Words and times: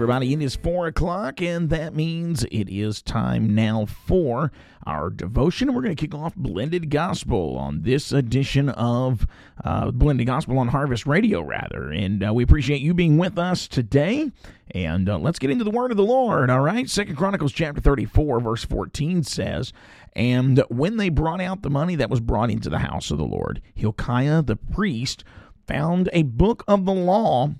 everybody. 0.00 0.32
It 0.32 0.40
is 0.40 0.56
4 0.56 0.86
o'clock, 0.86 1.42
and 1.42 1.68
that 1.68 1.94
means 1.94 2.44
it 2.44 2.70
is 2.70 3.02
time 3.02 3.54
now 3.54 3.84
for 3.84 4.50
our 4.86 5.10
devotion. 5.10 5.74
We're 5.74 5.82
going 5.82 5.94
to 5.94 6.00
kick 6.00 6.14
off 6.14 6.34
Blended 6.34 6.88
Gospel 6.88 7.58
on 7.58 7.82
this 7.82 8.10
edition 8.10 8.70
of 8.70 9.26
uh, 9.62 9.90
Blended 9.90 10.26
Gospel 10.26 10.58
on 10.58 10.68
Harvest 10.68 11.04
Radio, 11.04 11.42
rather. 11.42 11.90
And 11.90 12.26
uh, 12.26 12.32
we 12.32 12.42
appreciate 12.42 12.80
you 12.80 12.94
being 12.94 13.18
with 13.18 13.38
us 13.38 13.68
today. 13.68 14.32
And 14.70 15.06
uh, 15.06 15.18
let's 15.18 15.38
get 15.38 15.50
into 15.50 15.64
the 15.64 15.70
word 15.70 15.90
of 15.90 15.98
the 15.98 16.02
Lord, 16.02 16.48
all 16.48 16.62
right? 16.62 16.88
Second 16.88 17.16
Chronicles 17.16 17.52
chapter 17.52 17.82
34, 17.82 18.40
verse 18.40 18.64
14 18.64 19.22
says, 19.22 19.74
And 20.14 20.64
when 20.70 20.96
they 20.96 21.10
brought 21.10 21.42
out 21.42 21.60
the 21.60 21.68
money 21.68 21.94
that 21.96 22.08
was 22.08 22.20
brought 22.20 22.50
into 22.50 22.70
the 22.70 22.78
house 22.78 23.10
of 23.10 23.18
the 23.18 23.24
Lord, 23.24 23.60
Hilkiah 23.74 24.40
the 24.40 24.56
priest 24.56 25.24
found 25.70 26.08
a 26.12 26.22
book 26.24 26.64
of 26.66 26.84
the 26.84 26.92
law 26.92 27.50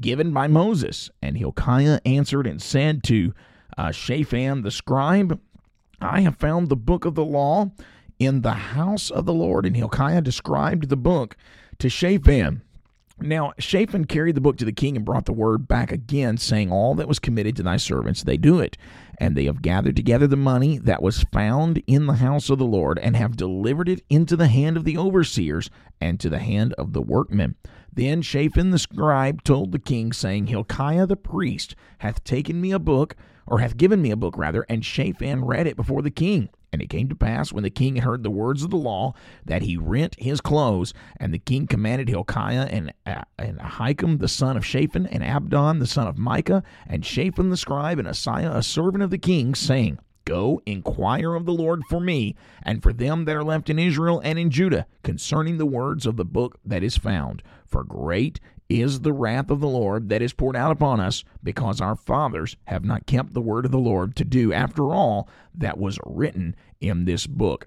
given 0.00 0.32
by 0.32 0.46
Moses. 0.46 1.10
And 1.20 1.36
Hilkiah 1.36 2.00
answered 2.06 2.46
and 2.46 2.62
said 2.62 3.02
to 3.04 3.34
uh, 3.76 3.92
Shaphan 3.92 4.62
the 4.62 4.70
scribe, 4.70 5.38
I 6.00 6.20
have 6.20 6.36
found 6.36 6.68
the 6.68 6.76
book 6.76 7.04
of 7.04 7.14
the 7.14 7.24
law 7.24 7.70
in 8.18 8.42
the 8.42 8.52
house 8.52 9.10
of 9.10 9.26
the 9.26 9.34
Lord. 9.34 9.66
And 9.66 9.76
Hilkiah 9.76 10.22
described 10.22 10.88
the 10.88 10.96
book 10.96 11.36
to 11.78 11.88
Shaphan. 11.88 12.62
Now, 13.20 13.52
Shaphan 13.58 14.04
carried 14.04 14.36
the 14.36 14.40
book 14.40 14.56
to 14.58 14.64
the 14.64 14.72
king 14.72 14.96
and 14.96 15.04
brought 15.04 15.26
the 15.26 15.32
word 15.32 15.66
back 15.66 15.90
again, 15.90 16.38
saying, 16.38 16.70
All 16.70 16.94
that 16.94 17.08
was 17.08 17.18
committed 17.18 17.56
to 17.56 17.64
thy 17.64 17.76
servants, 17.76 18.22
they 18.22 18.36
do 18.36 18.60
it. 18.60 18.78
And 19.20 19.36
they 19.36 19.46
have 19.46 19.62
gathered 19.62 19.96
together 19.96 20.26
the 20.26 20.36
money 20.36 20.78
that 20.78 21.02
was 21.02 21.24
found 21.32 21.82
in 21.86 22.06
the 22.06 22.14
house 22.14 22.50
of 22.50 22.58
the 22.58 22.64
Lord, 22.64 22.98
and 23.00 23.16
have 23.16 23.36
delivered 23.36 23.88
it 23.88 24.02
into 24.08 24.36
the 24.36 24.46
hand 24.46 24.76
of 24.76 24.84
the 24.84 24.96
overseers 24.96 25.70
and 26.00 26.20
to 26.20 26.30
the 26.30 26.38
hand 26.38 26.72
of 26.74 26.92
the 26.92 27.02
workmen. 27.02 27.56
Then 27.92 28.22
Shaphan 28.22 28.70
the 28.70 28.78
scribe 28.78 29.42
told 29.42 29.72
the 29.72 29.80
king, 29.80 30.12
saying, 30.12 30.46
Hilkiah 30.46 31.06
the 31.06 31.16
priest 31.16 31.74
hath 31.98 32.22
taken 32.22 32.60
me 32.60 32.70
a 32.70 32.78
book, 32.78 33.16
or 33.44 33.58
hath 33.58 33.76
given 33.76 34.00
me 34.00 34.12
a 34.12 34.16
book 34.16 34.38
rather, 34.38 34.64
and 34.68 34.84
Shaphan 34.84 35.44
read 35.44 35.66
it 35.66 35.74
before 35.74 36.02
the 36.02 36.10
king. 36.10 36.48
And 36.72 36.82
it 36.82 36.90
came 36.90 37.08
to 37.08 37.14
pass, 37.14 37.52
when 37.52 37.64
the 37.64 37.70
king 37.70 37.96
heard 37.96 38.22
the 38.22 38.30
words 38.30 38.62
of 38.62 38.70
the 38.70 38.76
law, 38.76 39.14
that 39.44 39.62
he 39.62 39.76
rent 39.76 40.16
his 40.18 40.40
clothes. 40.40 40.92
And 41.18 41.32
the 41.32 41.38
king 41.38 41.66
commanded 41.66 42.08
Hilkiah 42.08 42.68
and, 42.70 42.92
uh, 43.06 43.22
and 43.38 43.58
Ahikam 43.58 44.18
the 44.18 44.28
son 44.28 44.56
of 44.56 44.66
Shaphan, 44.66 45.06
and 45.06 45.24
Abdon 45.24 45.78
the 45.78 45.86
son 45.86 46.06
of 46.06 46.18
Micah, 46.18 46.62
and 46.86 47.04
Shaphan 47.04 47.50
the 47.50 47.56
scribe, 47.56 47.98
and 47.98 48.08
Asaiah 48.08 48.54
a 48.54 48.62
servant 48.62 49.02
of 49.02 49.10
the 49.10 49.18
king, 49.18 49.54
saying, 49.54 49.98
Go 50.28 50.60
inquire 50.66 51.34
of 51.34 51.46
the 51.46 51.54
Lord 51.54 51.82
for 51.88 52.00
me, 52.00 52.36
and 52.62 52.82
for 52.82 52.92
them 52.92 53.24
that 53.24 53.34
are 53.34 53.42
left 53.42 53.70
in 53.70 53.78
Israel 53.78 54.20
and 54.22 54.38
in 54.38 54.50
Judah, 54.50 54.86
concerning 55.02 55.56
the 55.56 55.64
words 55.64 56.04
of 56.04 56.16
the 56.16 56.24
book 56.24 56.58
that 56.66 56.82
is 56.82 56.98
found. 56.98 57.42
For 57.66 57.82
great 57.82 58.38
is 58.68 59.00
the 59.00 59.12
wrath 59.12 59.50
of 59.50 59.60
the 59.60 59.68
Lord 59.68 60.08
that 60.10 60.22
is 60.22 60.32
poured 60.32 60.56
out 60.56 60.72
upon 60.72 61.00
us, 61.00 61.24
because 61.42 61.80
our 61.80 61.96
fathers 61.96 62.56
have 62.64 62.84
not 62.84 63.06
kept 63.06 63.32
the 63.32 63.40
word 63.40 63.64
of 63.64 63.70
the 63.70 63.78
Lord 63.78 64.14
to 64.16 64.24
do, 64.24 64.52
after 64.52 64.92
all, 64.92 65.28
that 65.54 65.78
was 65.78 65.98
written 66.04 66.54
in 66.80 67.04
this 67.04 67.26
book. 67.26 67.66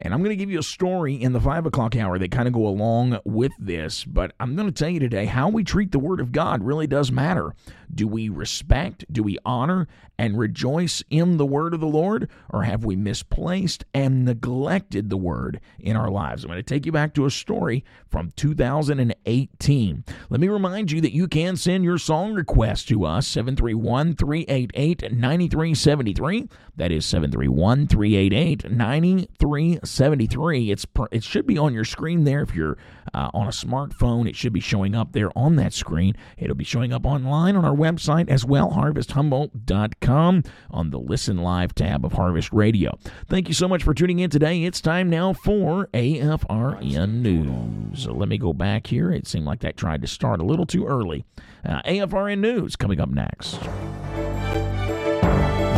And 0.00 0.14
I'm 0.14 0.20
going 0.20 0.30
to 0.30 0.36
give 0.36 0.50
you 0.50 0.60
a 0.60 0.62
story 0.62 1.14
in 1.14 1.32
the 1.32 1.40
five 1.40 1.66
o'clock 1.66 1.96
hour 1.96 2.18
that 2.18 2.30
kind 2.30 2.46
of 2.46 2.54
go 2.54 2.66
along 2.66 3.18
with 3.24 3.52
this. 3.58 4.04
But 4.04 4.32
I'm 4.38 4.54
going 4.54 4.68
to 4.68 4.72
tell 4.72 4.88
you 4.88 5.00
today 5.00 5.26
how 5.26 5.48
we 5.48 5.64
treat 5.64 5.90
the 5.90 5.98
Word 5.98 6.20
of 6.20 6.30
God 6.30 6.62
really 6.62 6.86
does 6.86 7.10
matter. 7.10 7.52
Do 7.94 8.06
we 8.06 8.28
respect, 8.28 9.04
do 9.10 9.22
we 9.22 9.38
honor, 9.44 9.88
and 10.18 10.38
rejoice 10.38 11.02
in 11.10 11.36
the 11.36 11.46
Word 11.46 11.74
of 11.74 11.80
the 11.80 11.86
Lord? 11.86 12.28
Or 12.50 12.64
have 12.64 12.84
we 12.84 12.96
misplaced 12.96 13.84
and 13.94 14.24
neglected 14.24 15.10
the 15.10 15.16
Word 15.16 15.60
in 15.78 15.96
our 15.96 16.10
lives? 16.10 16.44
I'm 16.44 16.48
going 16.48 16.58
to 16.58 16.62
take 16.62 16.86
you 16.86 16.92
back 16.92 17.14
to 17.14 17.26
a 17.26 17.30
story 17.30 17.84
from 18.08 18.32
2018. 18.36 20.04
Let 20.30 20.40
me 20.40 20.48
remind 20.48 20.90
you 20.90 21.00
that 21.00 21.14
you 21.14 21.28
can 21.28 21.56
send 21.56 21.84
your 21.84 21.98
song 21.98 22.34
request 22.34 22.88
to 22.88 23.04
us, 23.04 23.26
731 23.26 24.16
388 24.16 25.12
9373. 25.12 26.48
That 26.76 26.92
is 26.92 27.04
731 27.06 27.86
388 27.86 28.70
9373. 28.70 30.70
It's 30.70 30.86
It 31.10 31.24
should 31.24 31.46
be 31.46 31.58
on 31.58 31.74
your 31.74 31.84
screen 31.84 32.24
there 32.24 32.42
if 32.42 32.54
you're 32.54 32.78
uh, 33.14 33.30
on 33.34 33.46
a 33.46 33.50
smartphone. 33.50 34.28
It 34.28 34.36
should 34.36 34.52
be 34.52 34.60
showing 34.60 34.94
up 34.94 35.12
there 35.12 35.36
on 35.36 35.56
that 35.56 35.72
screen. 35.72 36.14
It'll 36.36 36.54
be 36.54 36.64
showing 36.64 36.92
up 36.92 37.04
online 37.04 37.56
on 37.56 37.64
our 37.64 37.74
website 37.78 38.28
as 38.28 38.44
well, 38.44 38.70
harvesthumboldt.com, 38.70 40.42
on 40.70 40.90
the 40.90 40.98
Listen 40.98 41.38
Live 41.38 41.74
tab 41.74 42.04
of 42.04 42.12
Harvest 42.12 42.52
Radio. 42.52 42.98
Thank 43.28 43.48
you 43.48 43.54
so 43.54 43.68
much 43.68 43.82
for 43.82 43.94
tuning 43.94 44.18
in 44.18 44.30
today. 44.30 44.64
It's 44.64 44.80
time 44.80 45.08
now 45.08 45.32
for 45.32 45.86
AFRN 45.94 47.22
News. 47.22 48.02
So 48.02 48.12
let 48.12 48.28
me 48.28 48.36
go 48.36 48.52
back 48.52 48.88
here. 48.88 49.10
It 49.10 49.26
seemed 49.26 49.46
like 49.46 49.60
that 49.60 49.76
tried 49.76 50.02
to 50.02 50.06
start 50.06 50.40
a 50.40 50.44
little 50.44 50.66
too 50.66 50.86
early. 50.86 51.24
Uh, 51.64 51.80
AFRN 51.82 52.40
News 52.40 52.76
coming 52.76 53.00
up 53.00 53.08
next. 53.08 53.58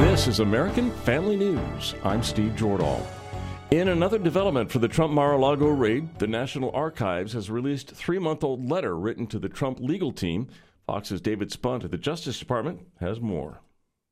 This 0.00 0.27
is 0.27 0.41
American 0.41 0.91
Family 0.91 1.37
News. 1.37 1.94
I'm 2.03 2.22
Steve 2.22 2.53
Jordahl. 2.56 3.06
In 3.71 3.87
another 3.87 4.19
development 4.19 4.69
for 4.69 4.81
the 4.81 4.88
Trump 4.88 5.12
Mar 5.12 5.34
a 5.34 5.38
Lago 5.38 5.69
raid, 5.69 6.19
the 6.19 6.27
National 6.27 6.72
Archives 6.72 7.34
has 7.34 7.49
released 7.50 7.93
three 7.93 8.19
month 8.19 8.43
old 8.43 8.69
letter 8.69 8.99
written 8.99 9.28
to 9.28 9.38
the 9.38 9.49
Trump 9.49 9.78
legal 9.78 10.11
team. 10.11 10.49
Fox's 10.90 11.20
David 11.20 11.52
Spunt 11.52 11.84
at 11.84 11.92
the 11.92 11.96
Justice 11.96 12.40
Department 12.40 12.80
has 12.98 13.20
more. 13.20 13.60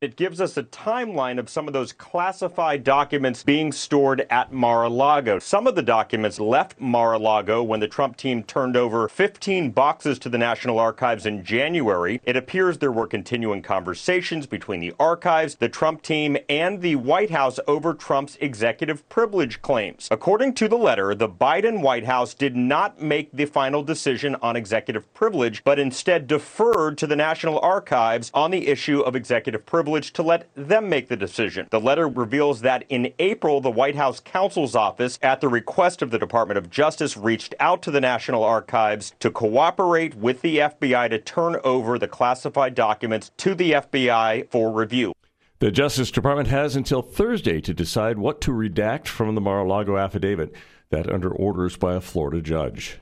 It 0.01 0.15
gives 0.15 0.41
us 0.41 0.57
a 0.57 0.63
timeline 0.63 1.41
of 1.41 1.51
some 1.51 1.67
of 1.67 1.73
those 1.73 1.93
classified 1.93 2.85
documents 2.85 3.43
being 3.43 3.73
stored 3.73 4.25
at 4.31 4.53
Mar-a-Lago. 4.53 5.41
Some 5.41 5.67
of 5.67 5.75
the 5.75 5.83
documents 5.83 6.39
left 6.39 6.81
Mar-a-Lago 6.81 7.65
when 7.65 7.81
the 7.81 7.89
Trump 7.89 8.17
team 8.17 8.45
turned 8.45 8.77
over 8.77 9.09
15 9.09 9.73
boxes 9.73 10.21
to 10.21 10.29
the 10.29 10.39
National 10.39 10.79
Archives 10.79 11.27
in 11.27 11.43
January. 11.43 12.21
It 12.23 12.37
appears 12.37 12.79
there 12.79 12.93
were 12.93 13.09
continuing 13.09 13.61
conversations 13.61 14.47
between 14.47 14.79
the 14.79 14.95
archives, 15.01 15.57
the 15.57 15.69
Trump 15.69 16.03
team, 16.03 16.37
and 16.49 16.81
the 16.81 16.95
White 16.95 17.33
House 17.33 17.59
over 17.67 17.93
Trump's 17.93 18.39
executive 18.41 19.09
privilege 19.09 19.61
claims. 19.63 20.07
According 20.13 20.55
to 20.55 20.69
the 20.69 20.79
letter, 20.79 21.13
the 21.13 21.29
Biden 21.29 21.81
White 21.81 22.05
House 22.05 22.35
did 22.35 22.55
not 22.55 23.03
make 23.03 23.33
the 23.33 23.47
final 23.47 23.83
decision 23.83 24.37
on 24.43 24.55
executive 24.55 25.13
privilege, 25.13 25.65
but 25.65 25.81
instead 25.81 26.29
deferred 26.29 26.97
to 26.99 27.09
the 27.09 27.17
National 27.17 27.59
Archives 27.59 28.31
on 28.33 28.53
the 28.53 28.69
issue 28.69 29.01
of 29.01 29.17
executive 29.17 29.67
privilege 29.67 29.88
privilege 29.89 30.13
to 30.13 30.23
let 30.23 30.47
them 30.55 30.87
make 30.87 31.09
the 31.09 31.17
decision. 31.17 31.67
The 31.71 31.81
letter 31.81 32.07
reveals 32.07 32.61
that 32.61 32.85
in 32.91 33.11
April, 33.19 33.63
the 33.63 33.71
White 33.71 33.97
House 33.97 34.21
counsel's 34.21 34.77
office, 34.77 35.19
at 35.23 35.41
the 35.41 35.49
request 35.49 36.03
of 36.03 36.11
the 36.11 36.19
Department 36.19 36.59
of 36.59 36.69
Justice, 36.69 37.17
reached 37.17 37.55
out 37.59 37.81
to 37.85 37.91
the 37.91 38.01
National 38.03 38.45
Archives 38.45 39.15
to 39.21 39.31
cooperate 39.31 40.15
with 40.15 40.43
the 40.43 40.59
FBI 40.59 41.09
to 41.09 41.19
turn 41.19 41.57
over 41.65 41.99
the 41.99 42.07
classified 42.07 42.75
documents 42.75 43.31
to 43.39 43.55
the 43.55 43.73
FBI 43.73 44.51
for 44.51 44.71
review. 44.71 45.15
The 45.61 45.71
Justice 45.71 46.11
Department 46.11 46.49
has 46.49 46.77
until 46.77 47.01
Thursday 47.01 47.63
to 47.63 47.73
decide 47.73 48.19
what 48.19 48.43
to 48.43 48.51
redact 48.51 49.07
from 49.07 49.35
the 49.35 49.41
Mar 49.41 49.61
a 49.61 49.67
Lago 49.67 49.97
affidavit, 49.97 50.55
that 50.91 51.11
under 51.11 51.31
orders 51.31 51.79
by 51.79 51.95
a 51.95 52.03
Florida 52.03 52.43
judge. 52.43 52.99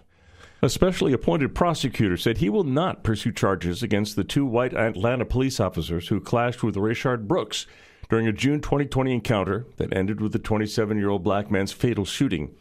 A 0.67 0.69
specially 0.69 1.13
appointed 1.13 1.55
prosecutor 1.55 2.17
said 2.17 2.39
he 2.39 2.51
will 2.51 2.65
not 2.65 3.05
pursue 3.05 3.31
charges 3.31 3.85
against 3.85 4.17
the 4.17 4.25
two 4.25 4.45
white 4.45 4.75
Atlanta 4.75 5.25
police 5.25 5.61
officers 5.61 6.09
who 6.09 6.19
clashed 6.19 6.65
with 6.65 6.75
Rayshard 6.75 7.29
Brooks 7.29 7.69
during 8.11 8.27
a 8.27 8.33
June 8.33 8.61
2020 8.61 9.13
encounter 9.13 9.69
that 9.77 9.97
ended 9.97 10.21
with 10.21 10.33
the 10.33 10.41
27 10.41 10.99
year 10.99 11.09
old 11.09 11.23
black 11.23 11.53
man's 11.53 11.71
fatal 11.71 12.05
shooting. 12.05 12.53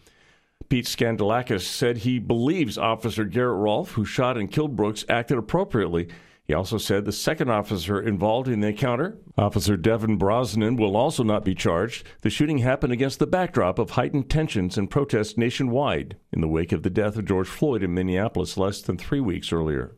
Pete 0.69 0.85
Skandalakis 0.85 1.61
said 1.61 1.97
he 1.97 2.19
believes 2.19 2.77
Officer 2.77 3.25
Garrett 3.25 3.57
Rolfe, 3.57 3.93
who 3.93 4.05
shot 4.05 4.37
and 4.37 4.51
killed 4.51 4.75
Brooks, 4.75 5.03
acted 5.09 5.39
appropriately 5.39 6.07
he 6.45 6.53
also 6.53 6.77
said 6.77 7.05
the 7.05 7.11
second 7.11 7.49
officer 7.49 7.99
involved 7.99 8.47
in 8.47 8.59
the 8.59 8.67
encounter, 8.67 9.17
Officer 9.35 9.75
Devin 9.75 10.17
Brosnan, 10.17 10.75
will 10.75 10.95
also 10.95 11.23
not 11.23 11.43
be 11.43 11.55
charged. 11.55 12.05
The 12.21 12.29
shooting 12.29 12.59
happened 12.59 12.93
against 12.93 13.17
the 13.17 13.25
backdrop 13.25 13.79
of 13.79 13.91
heightened 13.91 14.29
tensions 14.29 14.77
and 14.77 14.89
protests 14.89 15.37
nationwide 15.37 16.17
in 16.31 16.41
the 16.41 16.47
wake 16.47 16.71
of 16.71 16.83
the 16.83 16.91
death 16.91 17.17
of 17.17 17.25
George 17.25 17.47
Floyd 17.47 17.81
in 17.81 17.95
Minneapolis 17.95 18.57
less 18.57 18.81
than 18.81 18.97
three 18.97 19.19
weeks 19.19 19.51
earlier. 19.51 19.95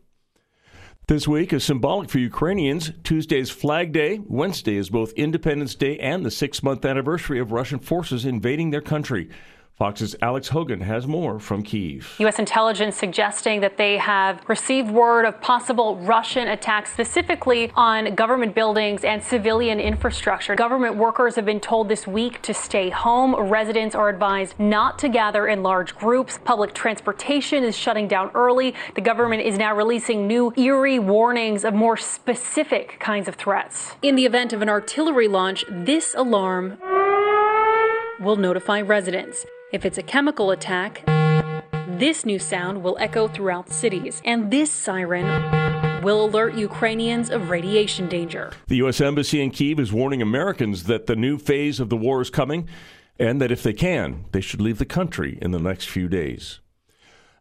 This 1.06 1.28
week 1.28 1.52
is 1.52 1.64
symbolic 1.64 2.10
for 2.10 2.18
Ukrainians. 2.18 2.92
Tuesday's 3.02 3.50
Flag 3.50 3.92
Day. 3.92 4.20
Wednesday 4.26 4.76
is 4.76 4.90
both 4.90 5.12
Independence 5.12 5.74
Day 5.74 5.98
and 5.98 6.24
the 6.24 6.30
six 6.30 6.62
month 6.62 6.84
anniversary 6.84 7.40
of 7.40 7.52
Russian 7.52 7.78
forces 7.78 8.24
invading 8.24 8.70
their 8.70 8.82
country. 8.82 9.30
Fox's 9.78 10.16
Alex 10.20 10.48
Hogan 10.48 10.80
has 10.80 11.06
more 11.06 11.38
from 11.38 11.62
Kiev. 11.62 12.16
U.S. 12.18 12.40
intelligence 12.40 12.96
suggesting 12.96 13.60
that 13.60 13.76
they 13.76 13.96
have 13.96 14.42
received 14.48 14.90
word 14.90 15.24
of 15.24 15.40
possible 15.40 15.94
Russian 15.98 16.48
attacks 16.48 16.92
specifically 16.92 17.70
on 17.76 18.16
government 18.16 18.56
buildings 18.56 19.04
and 19.04 19.22
civilian 19.22 19.78
infrastructure. 19.78 20.56
Government 20.56 20.96
workers 20.96 21.36
have 21.36 21.44
been 21.44 21.60
told 21.60 21.88
this 21.88 22.08
week 22.08 22.42
to 22.42 22.52
stay 22.52 22.90
home. 22.90 23.36
Residents 23.36 23.94
are 23.94 24.08
advised 24.08 24.58
not 24.58 24.98
to 24.98 25.08
gather 25.08 25.46
in 25.46 25.62
large 25.62 25.94
groups. 25.94 26.40
Public 26.44 26.74
transportation 26.74 27.62
is 27.62 27.76
shutting 27.76 28.08
down 28.08 28.32
early. 28.34 28.74
The 28.96 29.00
government 29.00 29.42
is 29.42 29.58
now 29.58 29.76
releasing 29.76 30.26
new 30.26 30.52
eerie 30.56 30.98
warnings 30.98 31.64
of 31.64 31.72
more 31.72 31.96
specific 31.96 32.98
kinds 32.98 33.28
of 33.28 33.36
threats. 33.36 33.94
In 34.02 34.16
the 34.16 34.26
event 34.26 34.52
of 34.52 34.60
an 34.60 34.68
artillery 34.68 35.28
launch, 35.28 35.64
this 35.70 36.16
alarm 36.16 36.78
will 38.18 38.34
notify 38.34 38.80
residents. 38.80 39.46
If 39.70 39.84
it's 39.84 39.98
a 39.98 40.02
chemical 40.02 40.50
attack, 40.50 41.04
this 41.98 42.24
new 42.24 42.38
sound 42.38 42.82
will 42.82 42.96
echo 42.98 43.28
throughout 43.28 43.68
cities, 43.68 44.22
and 44.24 44.50
this 44.50 44.70
siren 44.70 45.26
will 46.02 46.24
alert 46.24 46.54
Ukrainians 46.54 47.28
of 47.28 47.50
radiation 47.50 48.08
danger. 48.08 48.50
The 48.68 48.76
U.S. 48.76 48.98
Embassy 49.02 49.42
in 49.42 49.50
Kiev 49.50 49.78
is 49.78 49.92
warning 49.92 50.22
Americans 50.22 50.84
that 50.84 51.04
the 51.04 51.16
new 51.16 51.36
phase 51.36 51.80
of 51.80 51.90
the 51.90 51.98
war 51.98 52.22
is 52.22 52.30
coming 52.30 52.66
and 53.18 53.42
that 53.42 53.52
if 53.52 53.62
they 53.62 53.74
can, 53.74 54.24
they 54.32 54.40
should 54.40 54.62
leave 54.62 54.78
the 54.78 54.86
country 54.86 55.38
in 55.42 55.50
the 55.50 55.58
next 55.58 55.90
few 55.90 56.08
days. 56.08 56.60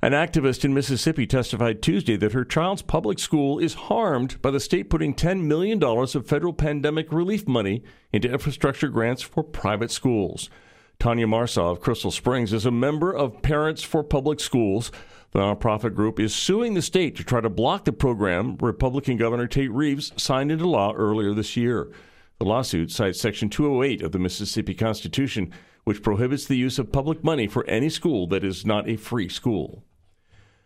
An 0.02 0.12
activist 0.12 0.66
in 0.66 0.74
Mississippi 0.74 1.26
testified 1.26 1.82
Tuesday 1.82 2.18
that 2.18 2.34
her 2.34 2.44
child's 2.44 2.82
public 2.82 3.20
school 3.20 3.58
is 3.58 3.74
harmed 3.74 4.42
by 4.42 4.52
the 4.52 4.60
state 4.60 4.90
putting 4.90 5.14
$10 5.14 5.44
million 5.44 5.82
of 5.82 6.28
federal 6.28 6.52
pandemic 6.52 7.14
relief 7.14 7.48
money 7.48 7.84
into 8.12 8.30
infrastructure 8.30 8.90
grants 8.90 9.22
for 9.22 9.44
private 9.44 9.92
schools. 9.92 10.50
Tanya 11.00 11.28
Marsaw 11.28 11.72
of 11.72 11.80
Crystal 11.80 12.10
Springs 12.10 12.52
is 12.52 12.66
a 12.66 12.72
member 12.72 13.14
of 13.14 13.44
Parents 13.44 13.84
for 13.84 14.04
Public 14.04 14.40
Schools. 14.40 14.92
The 15.32 15.40
nonprofit 15.40 15.94
group 15.94 16.20
is 16.20 16.34
suing 16.34 16.74
the 16.74 16.82
state 16.82 17.16
to 17.18 17.24
try 17.24 17.40
to 17.40 17.50
block 17.50 17.86
the 17.86 17.94
program 17.94 18.58
Republican 18.60 19.16
Governor 19.16 19.46
Tate 19.46 19.72
Reeves 19.72 20.12
signed 20.18 20.52
into 20.52 20.68
law 20.68 20.94
earlier 20.94 21.36
this 21.36 21.56
year. 21.56 21.92
The 22.40 22.46
lawsuit 22.46 22.90
cites 22.92 23.22
Section 23.22 23.50
208 23.50 24.02
of 24.02 24.12
the 24.12 24.18
Mississippi 24.18 24.74
Constitution, 24.74 25.54
which 25.84 26.02
prohibits 26.02 26.46
the 26.46 26.58
use 26.58 26.80
of 26.80 26.92
public 26.92 27.24
money 27.24 27.46
for 27.48 27.64
any 27.68 27.90
school 27.90 28.26
that 28.28 28.44
is 28.44 28.66
not 28.66 28.90
a 28.90 28.98
free 28.98 29.30
school. 29.30 29.84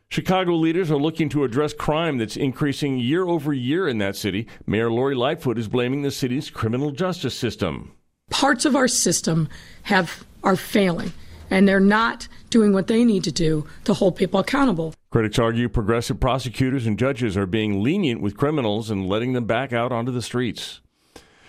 Chicago 0.07 0.53
leaders 0.55 0.89
are 0.89 0.97
looking 0.97 1.27
to 1.29 1.43
address 1.43 1.73
crime 1.73 2.17
that's 2.17 2.37
increasing 2.37 2.97
year 2.97 3.25
over 3.25 3.51
year 3.51 3.85
in 3.85 3.97
that 3.97 4.15
city. 4.15 4.47
Mayor 4.65 4.91
Lori 4.91 5.15
Lightfoot 5.15 5.57
is 5.57 5.67
blaming 5.67 6.03
the 6.03 6.11
city's 6.11 6.49
criminal 6.49 6.91
justice 6.91 7.35
system. 7.35 7.93
Parts 8.31 8.65
of 8.65 8.75
our 8.75 8.87
system 8.87 9.49
have 9.83 10.25
are 10.43 10.55
failing, 10.55 11.13
and 11.49 11.67
they're 11.67 11.79
not 11.79 12.27
doing 12.49 12.73
what 12.73 12.87
they 12.87 13.05
need 13.05 13.23
to 13.25 13.31
do 13.31 13.67
to 13.83 13.93
hold 13.93 14.15
people 14.15 14.39
accountable. 14.39 14.95
Critics 15.11 15.37
argue 15.37 15.69
progressive 15.69 16.19
prosecutors 16.19 16.87
and 16.87 16.97
judges 16.97 17.37
are 17.37 17.45
being 17.45 17.83
lenient 17.83 18.21
with 18.21 18.37
criminals 18.37 18.89
and 18.89 19.07
letting 19.07 19.33
them 19.33 19.45
back 19.45 19.73
out 19.73 19.91
onto 19.91 20.11
the 20.11 20.21
streets. 20.21 20.79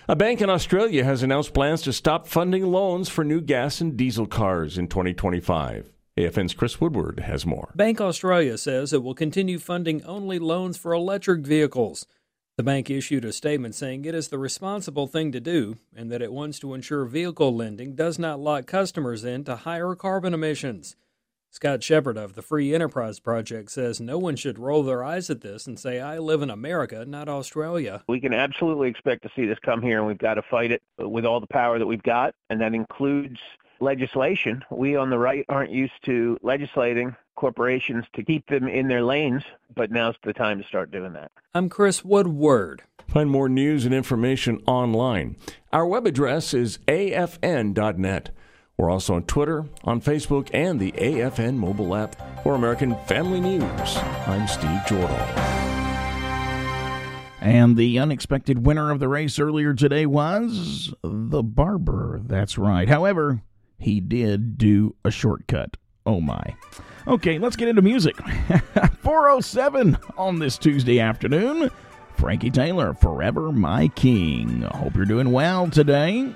A 0.09 0.15
bank 0.15 0.41
in 0.41 0.49
Australia 0.49 1.05
has 1.05 1.23
announced 1.23 1.53
plans 1.53 1.81
to 1.83 1.93
stop 1.93 2.27
funding 2.27 2.65
loans 2.65 3.07
for 3.07 3.23
new 3.23 3.39
gas 3.39 3.79
and 3.79 3.95
diesel 3.95 4.27
cars 4.27 4.77
in 4.77 4.87
2025. 4.87 5.89
AFN's 6.17 6.53
Chris 6.53 6.81
Woodward 6.81 7.21
has 7.21 7.45
more. 7.45 7.71
Bank 7.75 8.01
Australia 8.01 8.57
says 8.57 8.91
it 8.91 9.01
will 9.01 9.15
continue 9.15 9.57
funding 9.57 10.03
only 10.03 10.37
loans 10.37 10.77
for 10.77 10.93
electric 10.93 11.41
vehicles. 11.47 12.05
The 12.55 12.63
bank 12.63 12.91
issued 12.91 13.25
a 13.25 13.33
statement 13.33 13.73
saying 13.73 14.05
it 14.05 14.13
is 14.13 14.27
the 14.27 14.37
responsible 14.37 15.07
thing 15.07 15.31
to 15.31 15.39
do 15.39 15.77
and 15.95 16.11
that 16.11 16.21
it 16.21 16.31
wants 16.31 16.59
to 16.59 16.75
ensure 16.75 17.03
vehicle 17.05 17.55
lending 17.55 17.95
does 17.95 18.19
not 18.19 18.39
lock 18.39 18.67
customers 18.67 19.23
into 19.23 19.55
higher 19.55 19.95
carbon 19.95 20.35
emissions. 20.35 20.95
Scott 21.49 21.81
Shepard 21.81 22.15
of 22.15 22.35
the 22.35 22.43
Free 22.43 22.73
Enterprise 22.73 23.19
Project 23.19 23.71
says 23.71 23.99
no 23.99 24.19
one 24.19 24.35
should 24.35 24.59
roll 24.59 24.83
their 24.83 25.03
eyes 25.03 25.31
at 25.31 25.41
this 25.41 25.65
and 25.65 25.79
say, 25.79 25.99
I 25.99 26.19
live 26.19 26.43
in 26.43 26.51
America, 26.51 27.05
not 27.05 27.27
Australia. 27.27 28.03
We 28.07 28.19
can 28.19 28.33
absolutely 28.33 28.89
expect 28.89 29.23
to 29.23 29.29
see 29.35 29.45
this 29.47 29.59
come 29.65 29.81
here, 29.81 29.97
and 29.97 30.05
we've 30.05 30.17
got 30.19 30.35
to 30.35 30.43
fight 30.43 30.71
it 30.71 30.83
with 30.99 31.25
all 31.25 31.39
the 31.39 31.47
power 31.47 31.79
that 31.79 31.87
we've 31.87 32.03
got, 32.03 32.35
and 32.51 32.61
that 32.61 32.75
includes 32.75 33.39
legislation. 33.83 34.63
We 34.71 34.95
on 34.95 35.09
the 35.09 35.19
right 35.19 35.45
aren't 35.49 35.71
used 35.71 36.03
to 36.05 36.39
legislating 36.41 37.15
corporations 37.35 38.05
to 38.13 38.23
keep 38.23 38.47
them 38.47 38.67
in 38.67 38.87
their 38.87 39.03
lanes, 39.03 39.43
but 39.75 39.91
now's 39.91 40.15
the 40.23 40.33
time 40.33 40.61
to 40.61 40.67
start 40.67 40.91
doing 40.91 41.13
that. 41.13 41.31
I'm 41.53 41.69
Chris 41.69 42.03
Woodward. 42.03 42.83
Find 43.07 43.29
more 43.29 43.49
news 43.49 43.85
and 43.85 43.93
information 43.93 44.61
online. 44.65 45.35
Our 45.71 45.85
web 45.85 46.07
address 46.07 46.53
is 46.53 46.79
afn.net. 46.87 48.29
We're 48.77 48.89
also 48.89 49.15
on 49.15 49.23
Twitter, 49.23 49.65
on 49.83 50.01
Facebook, 50.01 50.49
and 50.53 50.79
the 50.79 50.93
AFN 50.93 51.57
mobile 51.57 51.95
app 51.95 52.15
for 52.43 52.55
American 52.55 52.95
Family 53.05 53.39
News. 53.39 53.97
I'm 54.25 54.47
Steve 54.47 54.81
Jordahl. 54.87 55.73
And 57.39 57.75
the 57.75 57.99
unexpected 57.99 58.65
winner 58.65 58.89
of 58.89 58.99
the 58.99 59.09
race 59.09 59.37
earlier 59.37 59.73
today 59.73 60.05
was 60.05 60.93
the 61.03 61.43
barber. 61.43 62.21
That's 62.23 62.57
right. 62.57 62.87
However, 62.87 63.41
he 63.77 63.99
did 63.99 64.57
do 64.57 64.95
a 65.03 65.11
shortcut. 65.11 65.77
Oh 66.05 66.21
my. 66.21 66.55
Okay, 67.07 67.37
let's 67.39 67.55
get 67.55 67.67
into 67.67 67.81
music. 67.81 68.15
407 69.01 69.97
on 70.17 70.39
this 70.39 70.57
Tuesday 70.57 70.99
afternoon. 70.99 71.69
Frankie 72.15 72.51
Taylor, 72.51 72.93
Forever 72.93 73.51
My 73.51 73.87
King. 73.89 74.61
Hope 74.61 74.95
you're 74.95 75.05
doing 75.05 75.31
well 75.31 75.69
today. 75.69 76.33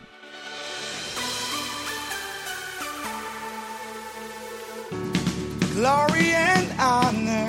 Glory 5.73 6.31
and 6.33 6.79
honor 6.79 7.47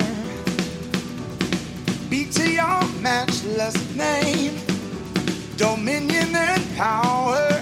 be 2.11 2.27
to 2.31 2.51
your 2.51 2.85
matchless 3.01 3.95
name, 3.97 4.55
dominion 5.57 6.35
and 6.37 6.77
power 6.77 7.58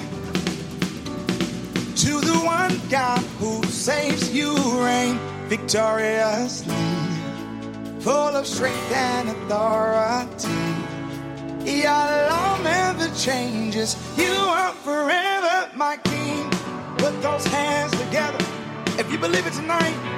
to 2.07 2.21
the 2.21 2.39
one 2.45 2.81
God 2.89 3.19
who 3.41 3.61
saves 3.65 4.33
you 4.33 4.55
reign 4.81 5.19
victoriously, 5.49 6.73
full 7.99 8.33
of 8.41 8.47
strength 8.47 8.93
and 8.93 9.29
authority. 9.29 10.49
Your 11.83 12.07
law 12.31 12.59
never 12.63 13.13
changes. 13.17 13.97
You 14.17 14.33
are 14.33 14.73
forever 14.87 15.69
my 15.75 15.97
king. 15.97 16.49
Put 16.99 17.21
those 17.23 17.45
hands 17.47 17.91
together 18.01 18.45
if 19.01 19.11
you 19.11 19.19
believe 19.19 19.45
it 19.45 19.55
tonight. 19.55 20.16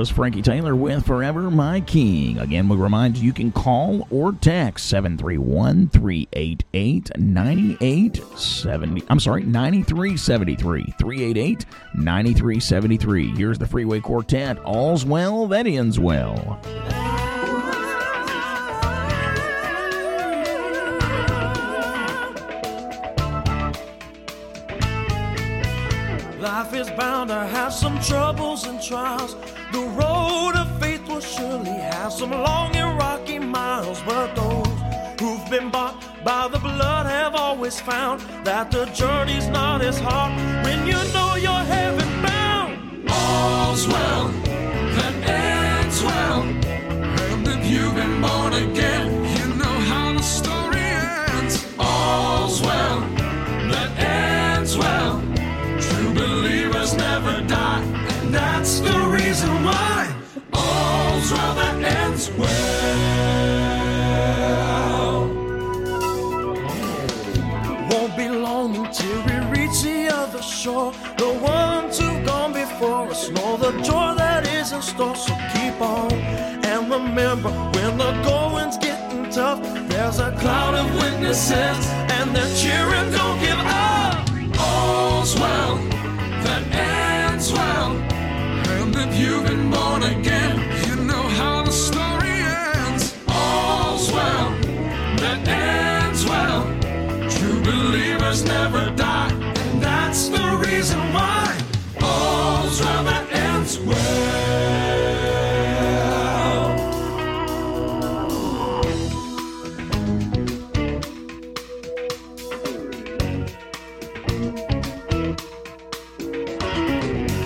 Was 0.00 0.08
Frankie 0.08 0.40
Taylor 0.40 0.74
with 0.74 1.04
Forever 1.04 1.50
My 1.50 1.82
King. 1.82 2.38
Again, 2.38 2.70
we 2.70 2.76
remind 2.78 3.18
you 3.18 3.24
you 3.24 3.34
can 3.34 3.52
call 3.52 4.08
or 4.10 4.32
text 4.32 4.88
731 4.88 5.90
388 5.90 7.18
9870. 7.18 9.02
I'm 9.10 9.20
sorry, 9.20 9.42
9373. 9.42 10.94
388 10.98 11.66
9373. 11.92 13.36
Here's 13.36 13.58
the 13.58 13.66
Freeway 13.66 14.00
Quartet. 14.00 14.58
All's 14.60 15.04
well 15.04 15.46
that 15.48 15.66
ends 15.66 16.00
well. 16.00 16.58
Life 26.40 26.72
is 26.72 26.88
bound 26.92 27.28
to 27.28 27.34
have 27.34 27.74
some 27.74 28.00
troubles 28.00 28.66
and 28.66 28.80
trials. 28.80 29.36
The 29.72 29.78
road 29.78 30.52
of 30.56 30.80
faith 30.80 31.06
will 31.08 31.20
surely 31.20 31.70
have 31.70 32.12
some 32.12 32.30
long 32.30 32.74
and 32.76 32.98
rocky 32.98 33.38
miles. 33.38 34.00
But 34.02 34.34
those 34.34 34.66
who've 35.20 35.50
been 35.50 35.70
bought 35.70 35.96
by 36.24 36.48
the 36.48 36.58
blood 36.58 37.06
have 37.06 37.34
always 37.34 37.80
found 37.80 38.20
that 38.44 38.70
the 38.70 38.86
journey's 38.86 39.46
not 39.48 39.82
as 39.82 39.98
hard 40.00 40.32
when 40.64 40.86
you 40.86 41.00
know 41.14 41.36
you're 41.36 41.66
heaven 41.76 42.22
bound. 42.22 43.08
All's 43.08 43.86
well 43.86 44.28
that 44.96 45.14
ends 45.28 46.02
well. 46.02 46.42
And 46.42 47.46
if 47.46 47.70
you've 47.70 47.94
been 47.94 48.20
born 48.20 48.52
again, 48.54 49.19
that's 58.60 58.80
the 58.80 58.98
reason 59.08 59.48
why 59.64 60.14
all's 60.52 61.32
well 61.32 61.54
that 61.54 61.76
ends 61.82 62.30
well. 62.32 62.46
Won't 67.90 68.14
be 68.18 68.28
long 68.28 68.76
until 68.76 69.16
we 69.28 69.36
reach 69.56 69.80
the 69.82 70.10
other 70.12 70.42
shore. 70.42 70.92
The 71.16 71.32
ones 71.40 71.98
who've 71.98 72.22
gone 72.26 72.52
before 72.52 73.08
us 73.08 73.30
know 73.30 73.56
the 73.56 73.72
joy 73.80 74.14
that 74.16 74.46
is 74.46 74.72
in 74.72 74.82
store. 74.82 75.16
So 75.16 75.34
keep 75.54 75.80
on 75.80 76.12
and 76.12 76.90
remember 76.90 77.48
when 77.76 77.96
the 77.96 78.12
going's 78.28 78.76
getting 78.76 79.30
tough, 79.30 79.62
there's 79.88 80.18
a 80.18 80.32
cloud 80.32 80.74
of 80.74 80.86
witnesses 80.96 81.78
and 82.16 82.36
they're 82.36 82.54
cheering. 82.54 82.90
Believers 98.30 98.44
never 98.44 98.90
die, 98.96 99.30
and 99.32 99.82
that's 99.82 100.28
the 100.28 100.62
reason 100.66 100.98
why 101.12 101.58
all's 102.00 102.80
well 102.80 103.04
that 103.04 103.32
ends 103.32 103.78
well. 103.80 103.96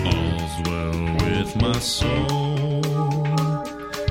All's 0.05 0.57
well 0.67 0.99
with 1.25 1.55
my 1.61 1.79
soul. 1.79 2.81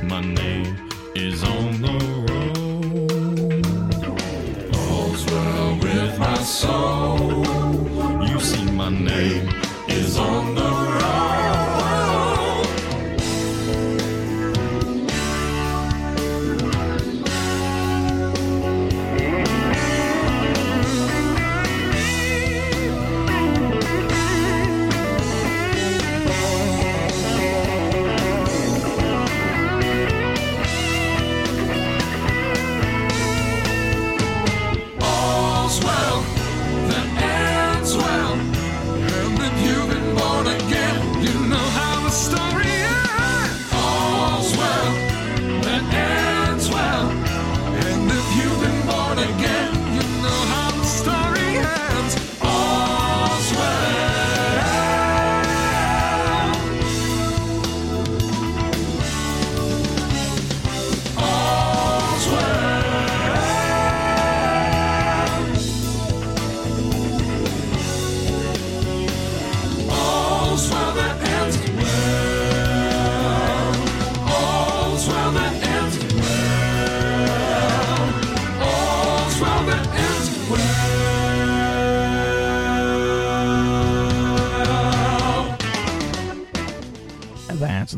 My 0.02 0.20
name 0.20 0.76
is 1.14 1.42
on 1.44 1.80
the 1.80 2.13
soul. 6.44 7.46
You 8.28 8.38
see, 8.38 8.64
my 8.72 8.90
name 8.90 9.48
is 9.88 10.18
on 10.18 10.53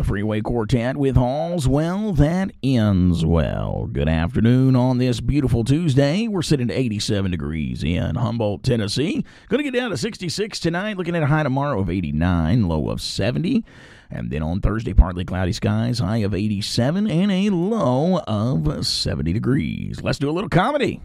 Freeway 0.06 0.40
Quartet 0.40 0.96
with 0.96 1.16
All's 1.16 1.66
Well 1.66 2.12
That 2.12 2.52
Ends 2.62 3.26
Well. 3.26 3.88
Good 3.90 4.08
afternoon 4.08 4.76
on 4.76 4.98
this 4.98 5.20
beautiful 5.20 5.64
Tuesday. 5.64 6.28
We're 6.28 6.42
sitting 6.42 6.70
at 6.70 6.76
87 6.76 7.32
degrees 7.32 7.82
in 7.82 8.14
Humboldt, 8.14 8.62
Tennessee. 8.62 9.24
Going 9.48 9.58
to 9.58 9.68
get 9.68 9.76
down 9.76 9.90
to 9.90 9.96
66 9.96 10.60
tonight, 10.60 10.96
looking 10.96 11.16
at 11.16 11.24
a 11.24 11.26
high 11.26 11.42
tomorrow 11.42 11.80
of 11.80 11.90
89, 11.90 12.68
low 12.68 12.88
of 12.88 13.00
70. 13.00 13.64
And 14.08 14.30
then 14.30 14.44
on 14.44 14.60
Thursday, 14.60 14.94
partly 14.94 15.24
cloudy 15.24 15.52
skies, 15.52 15.98
high 15.98 16.18
of 16.18 16.34
87 16.34 17.10
and 17.10 17.32
a 17.32 17.50
low 17.50 18.20
of 18.28 18.86
70 18.86 19.32
degrees. 19.32 20.02
Let's 20.02 20.20
do 20.20 20.30
a 20.30 20.32
little 20.32 20.48
comedy. 20.48 21.00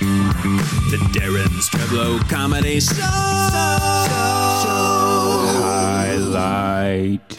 The 0.00 0.96
Daren 1.12 1.60
Streblow 1.60 2.26
Comedy 2.30 2.80
Show. 2.80 4.05
Highlight. 6.36 7.32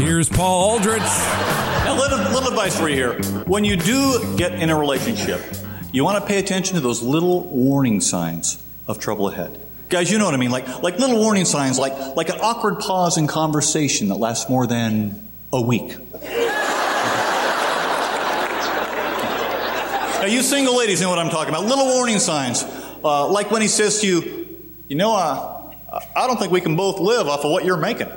Here's 0.00 0.28
Paul 0.28 0.70
Aldrich. 0.70 1.02
Now, 1.02 1.96
little, 1.98 2.18
little 2.32 2.48
advice 2.48 2.78
for 2.78 2.88
you 2.88 2.94
here. 2.94 3.20
When 3.46 3.64
you 3.64 3.76
do 3.76 4.36
get 4.36 4.52
in 4.52 4.70
a 4.70 4.78
relationship, 4.78 5.40
you 5.92 6.04
want 6.04 6.22
to 6.22 6.26
pay 6.26 6.38
attention 6.38 6.76
to 6.76 6.80
those 6.80 7.02
little 7.02 7.42
warning 7.48 8.00
signs 8.00 8.62
of 8.86 9.00
trouble 9.00 9.28
ahead. 9.28 9.60
Guys, 9.88 10.08
you 10.08 10.18
know 10.18 10.24
what 10.24 10.34
I 10.34 10.36
mean? 10.36 10.52
Like, 10.52 10.84
like 10.84 11.00
little 11.00 11.18
warning 11.18 11.44
signs, 11.44 11.80
like, 11.80 11.92
like 12.14 12.28
an 12.28 12.38
awkward 12.40 12.78
pause 12.78 13.18
in 13.18 13.26
conversation 13.26 14.06
that 14.08 14.16
lasts 14.16 14.48
more 14.48 14.68
than 14.68 15.28
a 15.52 15.60
week. 15.60 15.88
now, 20.20 20.26
you 20.26 20.42
single 20.42 20.78
ladies 20.78 21.00
know 21.00 21.10
what 21.10 21.18
I'm 21.18 21.30
talking 21.30 21.52
about. 21.52 21.64
Little 21.64 21.86
warning 21.86 22.20
signs. 22.20 22.62
Uh, 23.02 23.26
like 23.28 23.50
when 23.50 23.62
he 23.62 23.68
says 23.68 24.00
to 24.02 24.06
you, 24.06 24.46
you 24.86 24.94
know, 24.94 25.16
uh, 25.16 25.59
I 25.92 26.26
don't 26.28 26.38
think 26.38 26.52
we 26.52 26.60
can 26.60 26.76
both 26.76 27.00
live 27.00 27.26
off 27.26 27.44
of 27.44 27.50
what 27.50 27.64
you're 27.64 27.76
making. 27.76 28.08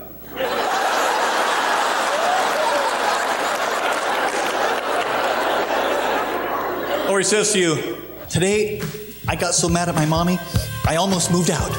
Or 7.10 7.18
he 7.18 7.24
says 7.24 7.52
to 7.54 7.60
you, 7.60 7.98
Today 8.30 8.82
I 9.28 9.36
got 9.36 9.54
so 9.54 9.70
mad 9.70 9.90
at 9.90 9.96
my 9.96 10.06
mommy, 10.06 10.38
I 10.86 10.98
almost 10.98 11.32
moved 11.32 11.50
out. 11.50 11.72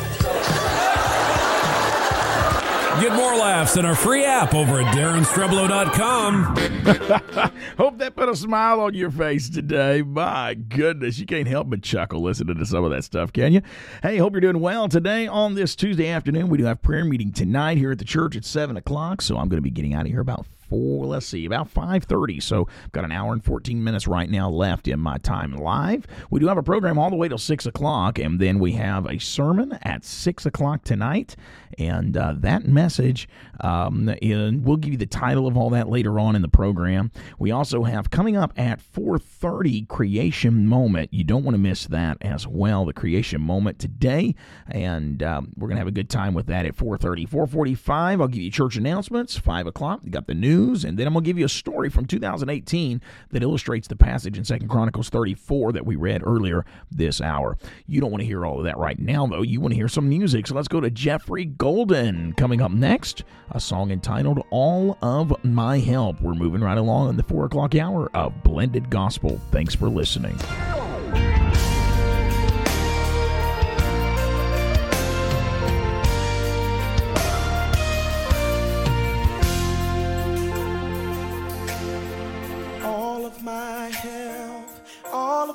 Get 3.01 3.13
more 3.15 3.35
laughs 3.35 3.77
in 3.77 3.85
our 3.85 3.97
free 3.97 4.25
app 4.25 4.55
over 4.55 4.81
at 4.81 4.95
DarenStreblow.com. 4.95 6.45
Hope 7.77 7.99
that 7.99 8.15
put 8.15 8.29
a 8.29 8.37
smile 8.37 8.81
on 8.81 8.95
your 8.95 9.11
face 9.11 9.49
today. 9.49 10.03
My 10.03 10.55
goodness, 10.55 11.19
you 11.19 11.27
can't 11.27 11.49
help 11.49 11.69
but 11.69 11.83
chuckle 11.83 12.23
listening 12.23 12.57
to 12.57 12.65
some 12.65 12.85
of 12.85 12.93
that 12.93 13.03
stuff, 13.03 13.33
can 13.33 13.53
you? 13.53 13.63
Hey, 14.03 14.19
hope 14.19 14.33
you're 14.33 14.41
doing 14.41 14.61
well 14.61 14.89
today 14.89 15.27
on 15.27 15.55
this 15.55 15.75
Tuesday 15.75 16.09
afternoon. 16.09 16.49
We 16.49 16.59
do 16.59 16.65
have 16.65 16.83
prayer 16.83 17.05
meeting 17.05 17.33
tonight 17.33 17.79
here 17.79 17.91
at 17.91 17.99
the 17.99 18.05
church 18.05 18.37
at 18.37 18.45
seven 18.45 18.77
o'clock, 18.77 19.23
so 19.23 19.39
I'm 19.39 19.49
going 19.49 19.59
to 19.59 19.63
be 19.63 19.71
getting 19.71 19.95
out 19.95 20.03
of 20.03 20.13
here 20.13 20.21
about 20.21 20.47
four. 20.75 21.07
Let's 21.07 21.27
see, 21.27 21.45
about 21.45 21.69
five 21.69 22.05
thirty. 22.05 22.41
So 22.41 22.67
I've 22.85 22.93
got 22.93 23.05
an 23.05 23.13
hour 23.13 23.33
and 23.33 23.45
fourteen 23.45 23.83
minutes 23.85 24.07
right 24.09 24.29
now 24.29 24.51
left 24.51 24.89
in 24.89 24.99
my 24.99 25.19
time 25.19 25.53
live. 25.53 26.07
We 26.31 26.41
do 26.41 26.49
have 26.49 26.59
a 26.59 26.63
program 26.63 26.99
all 26.99 27.11
the 27.11 27.17
way 27.17 27.29
till 27.29 27.39
six 27.39 27.65
o'clock, 27.67 28.19
and 28.19 28.41
then 28.41 28.59
we 28.59 28.73
have 28.73 29.07
a 29.07 29.19
sermon 29.19 29.79
at 29.83 30.05
six 30.05 30.47
o'clock 30.47 30.83
tonight. 30.85 31.37
And 31.79 32.17
uh, 32.17 32.35
that 32.39 32.67
message, 32.67 33.29
um, 33.61 34.09
in, 34.23 34.63
we'll 34.63 34.77
give 34.77 34.93
you 34.93 34.99
the 34.99 35.07
title 35.07 35.47
of 35.47 35.57
all 35.57 35.71
that 35.71 35.89
later 35.89 36.21
on 36.21 36.37
in 36.37 36.43
the 36.43 36.49
program. 36.49 37.11
We 37.39 37.51
also 37.51 37.83
have 37.83 38.11
coming 38.11 38.37
up 38.37 38.53
at 38.57 38.81
4:30 38.81 39.89
Creation 39.89 40.67
Moment. 40.67 41.13
You 41.13 41.25
don't 41.25 41.45
want 41.45 41.55
to 41.55 41.59
miss 41.61 41.87
that 41.87 42.19
as 42.21 42.47
well. 42.47 42.85
The 42.85 42.93
Creation 42.93 43.41
Moment 43.41 43.79
today, 43.79 44.35
and 44.69 45.23
um, 45.23 45.53
we're 45.57 45.69
gonna 45.69 45.81
have 45.81 45.89
a 45.89 45.93
good 45.93 46.11
time 46.11 46.35
with 46.35 46.47
that 46.47 46.67
at 46.67 46.77
4:30. 46.77 47.29
4:45. 47.29 48.21
I'll 48.21 48.29
give 48.29 48.43
you 48.43 48.51
church 48.51 48.77
announcements. 48.77 49.37
Five 49.37 49.67
o'clock. 49.67 50.01
You 50.03 50.11
got 50.11 50.27
the 50.27 50.35
news, 50.35 50.64
and 50.65 50.99
then 50.99 51.07
I'm 51.07 51.13
gonna 51.13 51.25
give 51.25 51.39
you 51.39 51.45
a 51.45 51.49
story 51.49 51.91
from 51.91 52.07
2018 52.07 53.01
that 53.31 53.43
illustrates 53.43 53.89
the 53.89 53.97
passage 53.97 54.39
in 54.39 54.45
Second 54.45 54.69
Chronicles 54.69 55.09
34 55.09 55.73
that 55.73 55.87
we 55.87 55.97
read 55.97 56.23
earlier 56.25 56.65
this 56.91 57.21
hour. 57.21 57.59
You 57.87 58.01
don't 58.01 58.11
want 58.11 58.23
to 58.23 58.27
hear 58.27 58.47
all 58.47 58.59
of 58.59 58.65
that 58.65 58.79
right 58.79 58.99
now, 58.99 59.27
though. 59.27 59.43
You 59.43 59.61
want 59.61 59.73
to 59.73 59.77
hear 59.77 59.89
some 59.89 60.09
music. 60.09 60.47
So 60.47 60.55
let's 60.55 60.69
go 60.69 60.81
to 60.81 60.91
Jeffrey 60.91 61.45
Golden 61.45 62.33
coming 62.35 62.61
up 62.61 62.73
next. 62.73 63.25
A 63.51 63.61
song 63.61 63.91
entitled 63.91 64.45
All 64.51 64.99
of 65.03 65.45
My 65.45 65.79
Help. 65.79 66.21
We're 66.21 66.35
moving 66.35 66.63
right 66.63 66.79
along 66.79 67.11
in 67.11 67.17
the 67.17 67.23
four 67.23 67.45
o'clock 67.45 67.75
hour 67.75 68.11
of 68.15 68.43
Blended 68.43 68.91
Gospel. 68.91 69.41
Thanks 69.51 69.75
for 69.75 69.89
listening. 69.89 70.39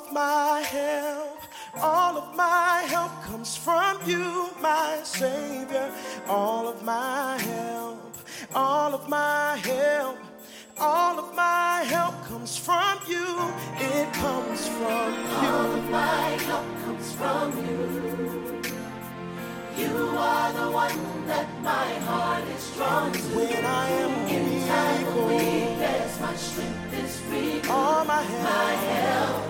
Of 0.00 0.12
my 0.12 0.60
help, 0.60 1.40
all 1.76 2.16
of 2.16 2.36
my 2.36 2.82
help 2.86 3.12
comes 3.22 3.56
from 3.56 3.98
you, 4.06 4.48
my 4.60 5.00
Savior. 5.02 5.92
All 6.26 6.68
of 6.68 6.82
my 6.82 7.38
help, 7.38 8.16
all 8.54 8.94
of 8.94 9.08
my 9.08 9.56
help, 9.56 10.18
all 10.78 11.18
of 11.18 11.34
my 11.34 11.82
help 11.94 12.14
comes 12.24 12.56
from 12.56 12.98
you. 13.06 13.28
It 13.78 14.12
comes 14.14 14.68
from 14.68 15.08
you. 15.12 15.48
All 15.48 15.72
of 15.78 15.90
my 15.90 16.26
help 16.48 16.68
comes 16.84 17.12
from 17.12 17.48
you. 17.66 18.60
You 19.82 19.96
are 20.30 20.52
the 20.52 20.70
one 20.70 21.26
that 21.26 21.48
my 21.62 21.88
heart 22.08 22.44
is 22.48 22.70
drawn 22.76 23.12
to. 23.12 23.18
When 23.36 23.64
I 23.64 23.88
am 24.04 24.14
in 24.36 24.68
time 24.68 25.06
of 25.06 25.24
weakness, 25.28 26.20
my 26.20 26.34
strength 26.36 26.94
is 27.04 27.22
renewed. 27.30 27.66
All 27.68 28.04
my 28.04 28.22
help, 28.22 28.42
my 28.42 28.72
help, 28.92 29.49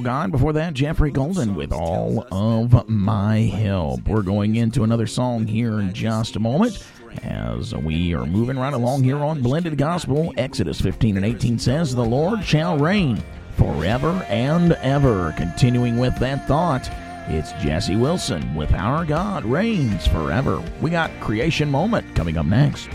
Trouble 0.00 0.18
God. 0.18 0.32
Before 0.32 0.52
that, 0.54 0.72
Jeffrey 0.72 1.10
Golden 1.10 1.54
with 1.54 1.72
All 1.72 2.26
of 2.32 2.88
My 2.88 3.40
Help. 3.40 4.08
We're 4.08 4.22
going 4.22 4.56
into 4.56 4.82
another 4.82 5.06
song 5.06 5.46
here 5.46 5.78
in 5.78 5.92
just 5.92 6.36
a 6.36 6.40
moment 6.40 6.82
as 7.22 7.74
we 7.74 8.14
are 8.14 8.24
moving 8.24 8.58
right 8.58 8.72
along 8.72 9.02
here 9.02 9.18
on 9.18 9.42
Blended 9.42 9.76
Gospel. 9.76 10.32
Exodus 10.38 10.80
15 10.80 11.18
and 11.18 11.26
18 11.26 11.58
says, 11.58 11.94
The 11.94 12.02
Lord 12.02 12.42
shall 12.42 12.78
reign 12.78 13.22
forever 13.56 14.24
and 14.28 14.72
ever. 14.74 15.34
Continuing 15.36 15.98
with 15.98 16.16
that 16.18 16.48
thought, 16.48 16.88
it's 17.28 17.52
Jesse 17.62 17.96
Wilson 17.96 18.54
with 18.54 18.72
Our 18.72 19.04
God 19.04 19.44
Reigns 19.44 20.06
Forever. 20.06 20.62
We 20.80 20.90
got 20.90 21.10
Creation 21.20 21.70
Moment 21.70 22.14
coming 22.14 22.38
up 22.38 22.46
next. 22.46 22.88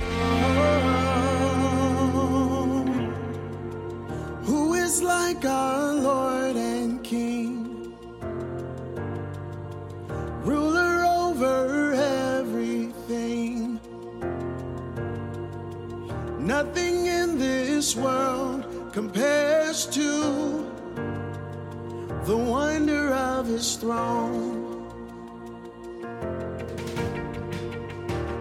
nothing 16.65 17.05
in 17.05 17.37
this 17.37 17.95
world 17.95 18.65
compares 18.91 19.85
to 19.85 20.65
the 22.25 22.35
wonder 22.35 23.13
of 23.13 23.45
his 23.45 23.75
throne. 23.75 24.63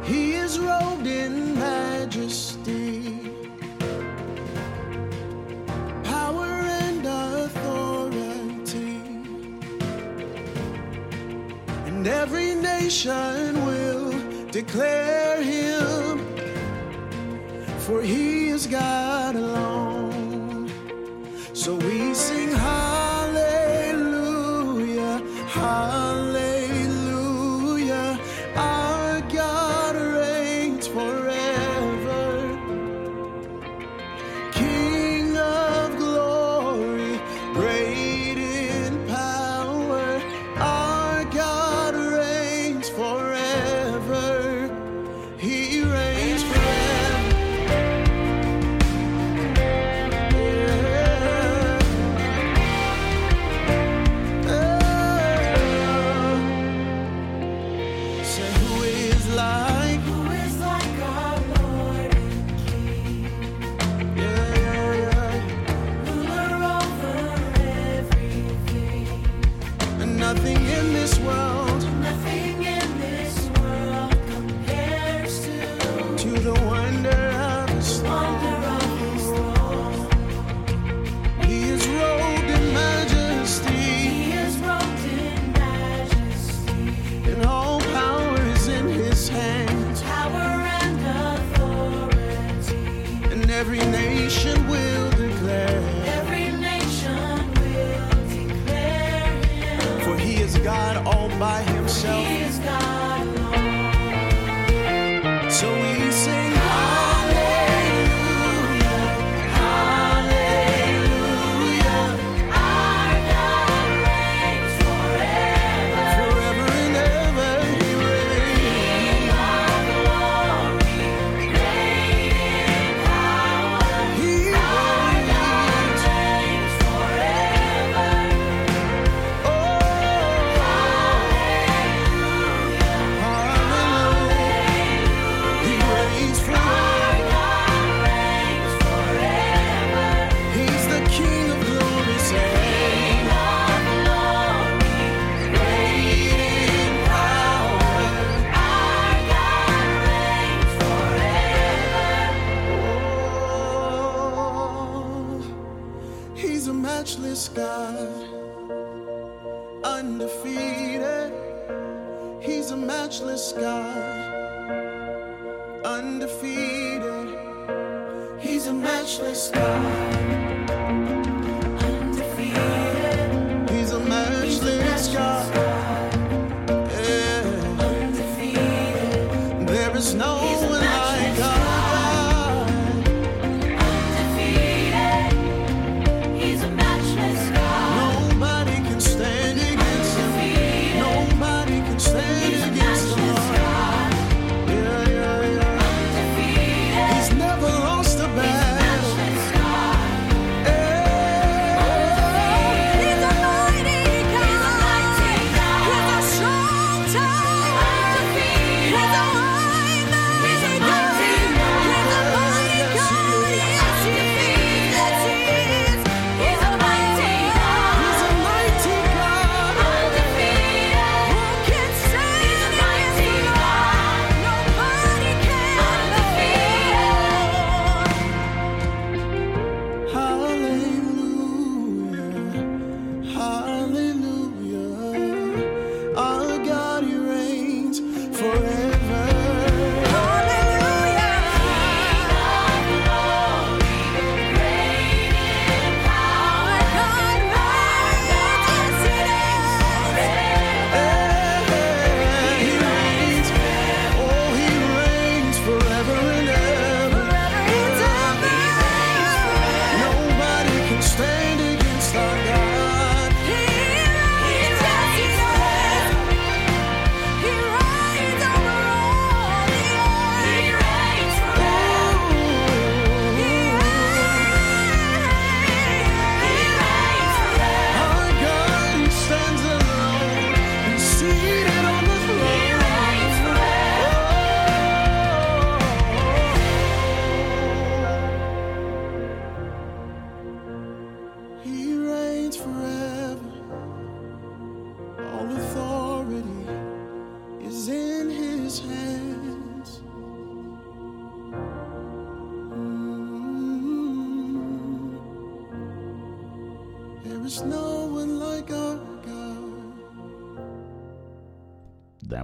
He 0.05 0.33
is 0.33 0.59
robed 0.59 1.07
in 1.07 1.59
majesty, 1.59 3.31
power 6.05 6.53
and 6.85 7.05
authority, 7.07 9.01
and 11.87 12.07
every 12.07 12.55
nation 12.55 13.65
will 13.67 14.13
declare 14.51 15.43
him 15.43 16.24
for 17.85 18.01
he 18.01 18.49
is 18.49 18.67
God 18.67 19.37
alone. 19.37 20.71
So 21.53 21.75
we 21.75 22.15
sing 22.15 22.49
hallelujah. 22.51 23.75
hallelujah. 25.49 26.04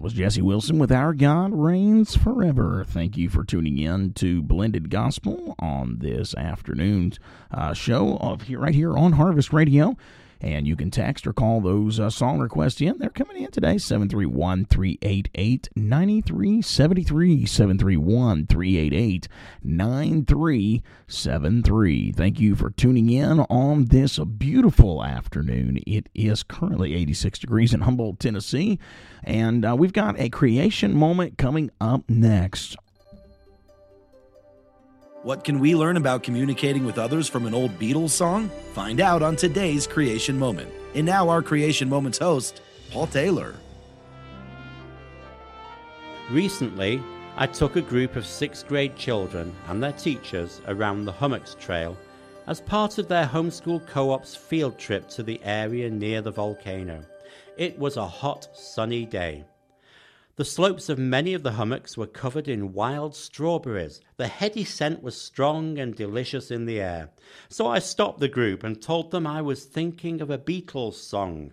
That 0.01 0.05
was 0.05 0.13
Jesse 0.15 0.41
Wilson 0.41 0.79
with 0.79 0.91
Our 0.91 1.13
God 1.13 1.53
Reigns 1.53 2.17
Forever. 2.17 2.87
Thank 2.89 3.19
you 3.19 3.29
for 3.29 3.45
tuning 3.45 3.77
in 3.77 4.15
to 4.15 4.41
Blended 4.41 4.89
Gospel 4.89 5.55
on 5.59 5.99
this 5.99 6.35
afternoon's 6.37 7.21
uh, 7.51 7.75
show 7.75 8.17
of 8.17 8.41
here, 8.41 8.61
right 8.61 8.75
here 8.75 8.97
on 8.97 9.13
Harvest 9.13 9.53
Radio. 9.53 9.99
And 10.41 10.67
you 10.67 10.75
can 10.75 10.91
text 10.91 11.27
or 11.27 11.35
call 11.35 11.61
those 11.61 12.01
uh, 12.01 12.09
song 12.09 12.39
requests 12.39 12.81
in. 12.81 12.97
They're 12.99 13.11
coming 13.11 13.43
in 13.43 13.51
today, 13.51 13.77
731 13.77 14.65
388 14.67 15.69
9373. 15.77 17.45
731 17.45 18.47
388 18.47 19.29
9373. 19.63 22.13
Thank 22.13 22.41
you 22.41 22.57
for 22.57 22.71
tuning 22.71 23.11
in 23.11 23.41
on 23.41 23.85
this 23.87 24.19
beautiful 24.19 25.05
afternoon. 25.05 25.81
It 25.87 26.09
is 26.15 26.43
currently 26.43 26.95
86 26.95 27.39
degrees 27.39 27.75
in 27.75 27.83
Humboldt, 27.83 28.19
Tennessee. 28.19 28.79
And 29.23 29.67
uh, 29.67 29.77
we've 29.77 29.93
got 29.93 30.19
a 30.19 30.31
creation 30.31 30.97
moment 30.97 31.37
coming 31.37 31.71
up 31.81 32.09
next. 32.09 32.77
What 35.23 35.45
can 35.45 35.61
we 35.61 35.75
learn 35.75 35.99
about 35.99 36.23
communicating 36.23 36.87
with 36.87 36.97
others 36.97 37.29
from 37.29 37.45
an 37.45 37.53
old 37.53 37.79
Beatles 37.79 38.09
song? 38.09 38.51
Find 38.73 39.03
out 39.03 39.23
on 39.23 39.37
today's 39.37 39.87
Creation 39.87 40.39
Moment. 40.39 40.73
And 40.95 41.05
now, 41.05 41.29
our 41.29 41.43
Creation 41.43 41.91
Moments 41.91 42.17
host, 42.17 42.63
Paul 42.91 43.07
Taylor. 43.07 43.55
Recently, 46.31 47.03
I 47.37 47.47
took 47.47 47.77
a 47.77 47.83
group 47.83 48.17
of 48.17 48.25
sixth 48.25 48.67
grade 48.67 48.97
children 48.97 49.55
and 49.69 49.83
their 49.83 49.93
teachers 49.93 50.63
around 50.67 51.05
the 51.05 51.13
Hummocks 51.13 51.55
Trail 51.61 51.99
as 52.47 52.63
part 52.63 52.97
of 52.97 53.07
their 53.07 53.27
homeschool 53.27 53.87
co 53.87 54.13
op's 54.13 54.35
field 54.35 54.79
trip 54.79 55.07
to 55.11 55.23
the 55.23 55.39
area 55.45 55.91
near 55.91 56.23
the 56.23 56.31
volcano. 56.31 57.05
It 57.59 57.79
was 57.79 57.99
a 57.99 58.07
hot, 58.07 58.49
sunny 58.55 59.05
day. 59.05 59.45
The 60.41 60.47
slopes 60.47 60.89
of 60.89 60.99
many 60.99 61.35
of 61.35 61.43
the 61.43 61.53
hummocks 61.53 61.99
were 61.99 62.07
covered 62.07 62.49
in 62.49 62.73
wild 62.73 63.15
strawberries. 63.15 64.01
The 64.17 64.27
heady 64.29 64.65
scent 64.65 65.03
was 65.03 65.21
strong 65.21 65.79
and 65.79 65.95
delicious 65.95 66.51
in 66.51 66.65
the 66.65 66.81
air. 66.81 67.11
So 67.51 67.67
I 67.67 67.79
stopped 67.79 68.21
the 68.21 68.27
group 68.27 68.65
and 68.65 68.81
told 68.81 69.11
them 69.11 69.27
I 69.27 69.43
was 69.43 69.67
thinking 69.67 70.23
of 70.23 70.31
a 70.31 70.39
Beatles 70.39 70.95
song. 70.95 71.53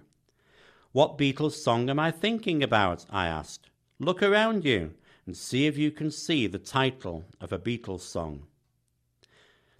What 0.93 1.17
Beatles 1.17 1.61
song 1.61 1.89
am 1.89 1.99
I 1.99 2.11
thinking 2.11 2.63
about? 2.63 3.05
I 3.09 3.27
asked. 3.27 3.69
Look 3.99 4.23
around 4.23 4.63
you 4.63 4.93
and 5.25 5.35
see 5.35 5.67
if 5.67 5.77
you 5.77 5.91
can 5.91 6.09
see 6.09 6.47
the 6.47 6.57
title 6.57 7.25
of 7.41 7.51
a 7.51 7.59
Beatles 7.59 8.03
song. 8.03 8.43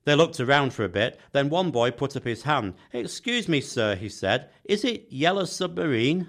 They 0.03 0.15
looked 0.15 0.41
around 0.41 0.73
for 0.73 0.83
a 0.83 0.89
bit, 0.89 1.17
then 1.31 1.47
one 1.47 1.71
boy 1.71 1.91
put 1.91 2.17
up 2.17 2.25
his 2.25 2.43
hand. 2.43 2.73
Excuse 2.91 3.47
me, 3.47 3.61
sir, 3.61 3.95
he 3.95 4.09
said, 4.09 4.49
is 4.65 4.83
it 4.83 5.07
Yellow 5.09 5.45
Submarine? 5.45 6.27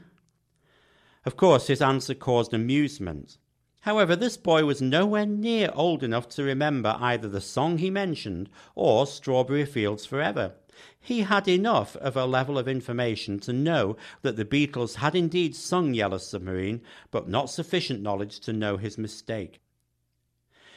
Of 1.24 1.36
course, 1.36 1.66
his 1.66 1.82
answer 1.82 2.14
caused 2.14 2.54
amusement. 2.54 3.38
However, 3.82 4.16
this 4.16 4.36
boy 4.36 4.64
was 4.64 4.82
nowhere 4.82 5.26
near 5.26 5.70
old 5.74 6.02
enough 6.02 6.28
to 6.30 6.42
remember 6.42 6.96
either 7.00 7.28
the 7.28 7.40
song 7.40 7.78
he 7.78 7.90
mentioned 7.90 8.50
or 8.74 9.06
Strawberry 9.06 9.64
Fields 9.64 10.04
Forever. 10.04 10.52
He 11.00 11.22
had 11.22 11.48
enough 11.48 11.96
of 11.96 12.16
a 12.16 12.26
level 12.26 12.58
of 12.58 12.68
information 12.68 13.40
to 13.40 13.52
know 13.52 13.96
that 14.22 14.36
the 14.36 14.44
Beatles 14.44 14.96
had 14.96 15.14
indeed 15.14 15.56
sung 15.56 15.94
Yellow 15.94 16.18
Submarine, 16.18 16.82
but 17.10 17.28
not 17.28 17.50
sufficient 17.50 18.02
knowledge 18.02 18.40
to 18.40 18.52
know 18.52 18.76
his 18.76 18.98
mistake. 18.98 19.60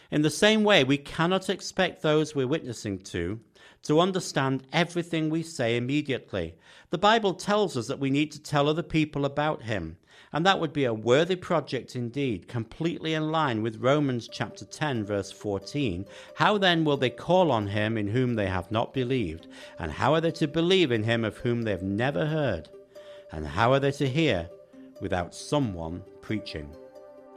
In 0.09 0.21
the 0.21 0.29
same 0.29 0.63
way, 0.63 0.83
we 0.83 0.97
cannot 0.97 1.49
expect 1.49 2.01
those 2.01 2.35
we're 2.35 2.47
witnessing 2.47 2.99
to 2.99 3.39
to 3.83 3.99
understand 3.99 4.67
everything 4.71 5.29
we 5.29 5.41
say 5.41 5.75
immediately. 5.75 6.55
The 6.91 6.97
Bible 6.97 7.33
tells 7.33 7.75
us 7.75 7.87
that 7.87 7.99
we 7.99 8.09
need 8.09 8.31
to 8.33 8.41
tell 8.41 8.69
other 8.69 8.83
people 8.83 9.25
about 9.25 9.63
him, 9.63 9.97
and 10.33 10.45
that 10.45 10.59
would 10.59 10.73
be 10.73 10.85
a 10.85 10.93
worthy 10.93 11.35
project 11.35 11.95
indeed, 11.95 12.47
completely 12.47 13.13
in 13.13 13.31
line 13.31 13.61
with 13.61 13.81
Romans 13.81 14.29
chapter 14.31 14.65
10 14.65 15.03
verse 15.03 15.31
14. 15.31 16.05
How 16.35 16.57
then 16.57 16.85
will 16.85 16.97
they 16.97 17.09
call 17.09 17.51
on 17.51 17.67
him 17.67 17.97
in 17.97 18.07
whom 18.07 18.35
they 18.35 18.47
have 18.47 18.71
not 18.71 18.93
believed? 18.93 19.47
And 19.77 19.91
how 19.91 20.13
are 20.13 20.21
they 20.21 20.31
to 20.31 20.47
believe 20.47 20.91
in 20.91 21.03
him 21.03 21.25
of 21.25 21.37
whom 21.37 21.63
they 21.63 21.71
have 21.71 21.83
never 21.83 22.25
heard? 22.25 22.69
And 23.31 23.45
how 23.45 23.73
are 23.73 23.79
they 23.79 23.91
to 23.93 24.07
hear 24.07 24.49
without 25.01 25.35
someone 25.35 26.03
preaching? 26.21 26.69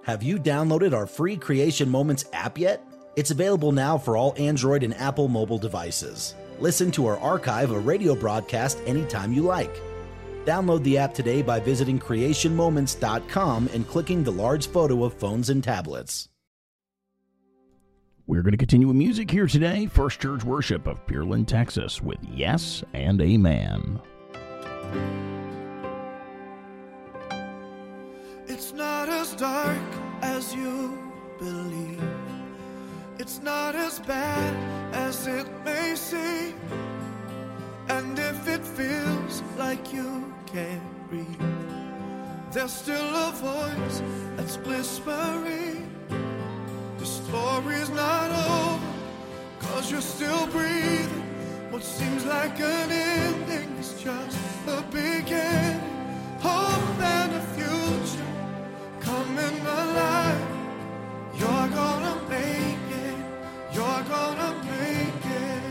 Have 0.04 0.22
you 0.22 0.38
downloaded 0.38 0.92
our 0.92 1.06
free 1.06 1.36
Creation 1.36 1.88
Moments 1.88 2.26
app 2.32 2.58
yet? 2.58 2.84
It's 3.16 3.30
available 3.30 3.72
now 3.72 3.96
for 3.96 4.16
all 4.16 4.34
Android 4.36 4.82
and 4.82 4.94
Apple 4.94 5.28
mobile 5.28 5.58
devices. 5.58 6.34
Listen 6.60 6.90
to 6.92 7.06
our 7.06 7.18
archive 7.18 7.70
of 7.70 7.86
radio 7.86 8.14
broadcast 8.14 8.80
anytime 8.86 9.32
you 9.32 9.42
like. 9.42 9.80
Download 10.44 10.82
the 10.82 10.98
app 10.98 11.14
today 11.14 11.40
by 11.40 11.58
visiting 11.58 11.98
creationmoments.com 11.98 13.70
and 13.72 13.88
clicking 13.88 14.22
the 14.22 14.32
large 14.32 14.66
photo 14.66 15.04
of 15.04 15.14
phones 15.14 15.48
and 15.50 15.64
tablets. 15.64 16.28
We're 18.26 18.42
going 18.42 18.52
to 18.52 18.58
continue 18.58 18.86
with 18.88 18.96
music 18.96 19.30
here 19.30 19.46
today. 19.46 19.86
First 19.86 20.20
Church 20.20 20.44
Worship 20.44 20.86
of 20.86 21.06
Pearland, 21.06 21.46
Texas, 21.46 22.00
with 22.00 22.18
Yes 22.22 22.82
and 22.94 23.20
Amen. 23.20 24.00
It's 28.46 28.72
not 28.72 29.10
as 29.10 29.34
dark 29.34 29.78
as 30.22 30.54
you 30.54 30.98
believe. 31.38 32.02
It's 33.18 33.42
not 33.42 33.74
as 33.74 34.00
bad 34.00 34.94
as 34.94 35.26
it 35.26 35.46
may 35.64 35.94
seem. 35.94 36.54
And 37.88 38.18
if 38.18 38.48
it 38.48 38.64
feels 38.64 39.42
like 39.58 39.92
you 39.92 40.33
can't 40.54 41.08
breathe, 41.10 41.26
there's 42.52 42.72
still 42.72 43.10
a 43.28 43.32
voice 43.32 44.02
that's 44.36 44.56
whispering. 44.58 45.90
The 46.96 47.06
story's 47.06 47.90
not 47.90 48.30
over, 48.30 48.86
cause 49.58 49.90
you're 49.90 50.00
still 50.00 50.46
breathing. 50.46 51.26
What 51.72 51.82
seems 51.82 52.24
like 52.24 52.60
an 52.60 52.92
ending 52.92 53.70
is 53.78 54.00
just 54.00 54.38
the 54.64 54.84
beginning. 54.92 55.80
Hope 56.38 57.00
and 57.00 57.32
a 57.34 57.44
future 57.56 58.32
coming 59.00 59.58
alive. 59.60 60.46
You're 61.34 61.68
gonna 61.80 62.16
make 62.28 62.90
it. 63.06 63.18
You're 63.72 64.04
gonna 64.14 64.52
make 64.70 65.26
it. 65.26 65.63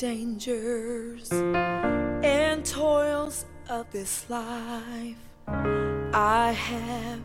dangers 0.00 1.30
and 1.30 2.64
toils 2.64 3.44
of 3.68 3.84
this 3.92 4.24
life 4.30 5.18
I 5.46 6.52
have 6.52 7.20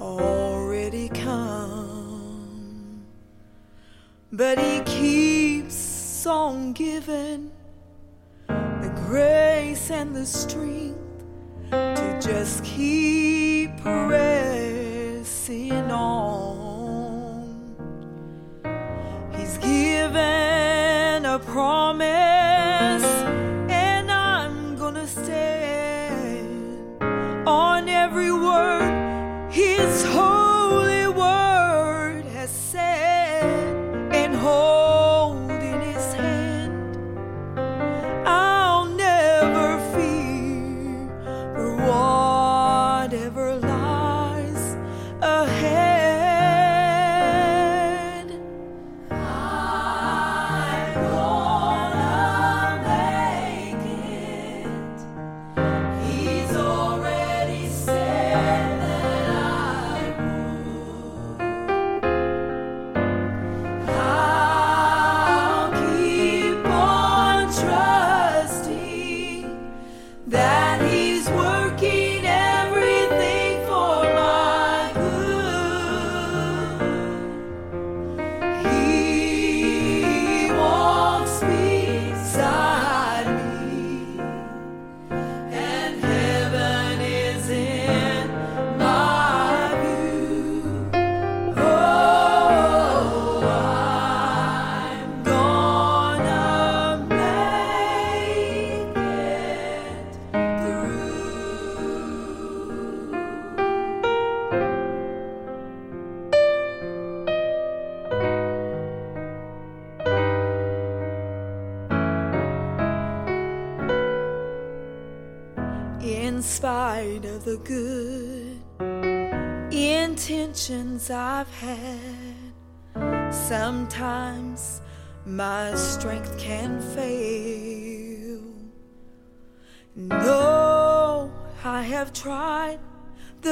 already 0.00 1.08
come. 1.10 3.04
But 4.32 4.58
He 4.58 4.80
keeps 4.80 6.26
on 6.26 6.72
giving 6.72 7.52
the 8.48 8.92
grace 9.06 9.92
and 9.92 10.16
the 10.16 10.26
strength 10.26 10.98
to 11.70 12.18
just 12.20 12.64
keep 12.64 13.76
pressing 13.76 15.70
on. 15.92 16.43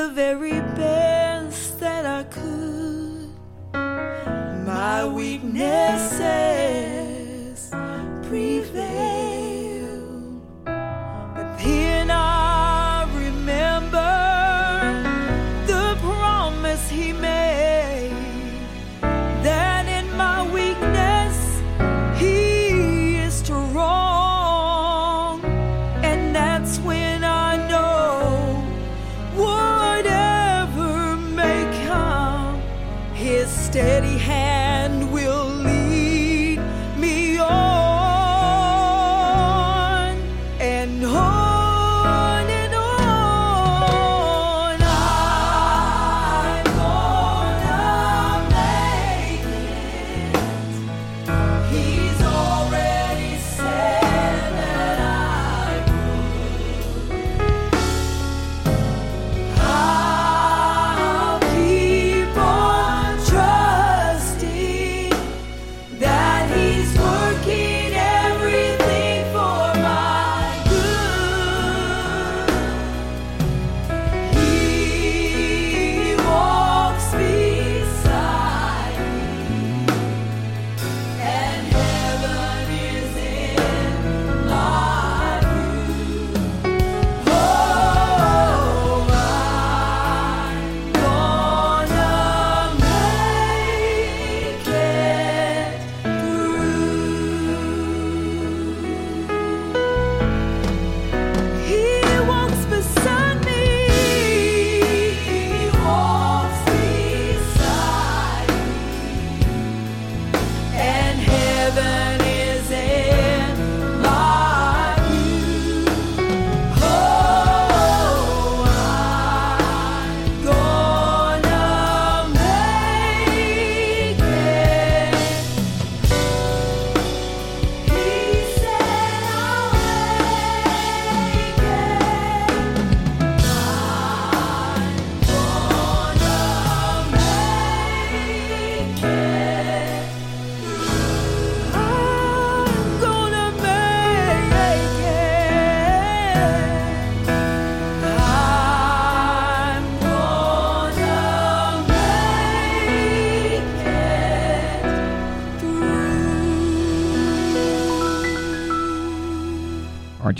the 0.03 0.09
very 0.09 0.61
best 0.74 1.78
that 1.78 2.05
I 2.05 2.24
could. 2.24 3.30
My 4.66 5.07
weaknesses. 5.07 6.62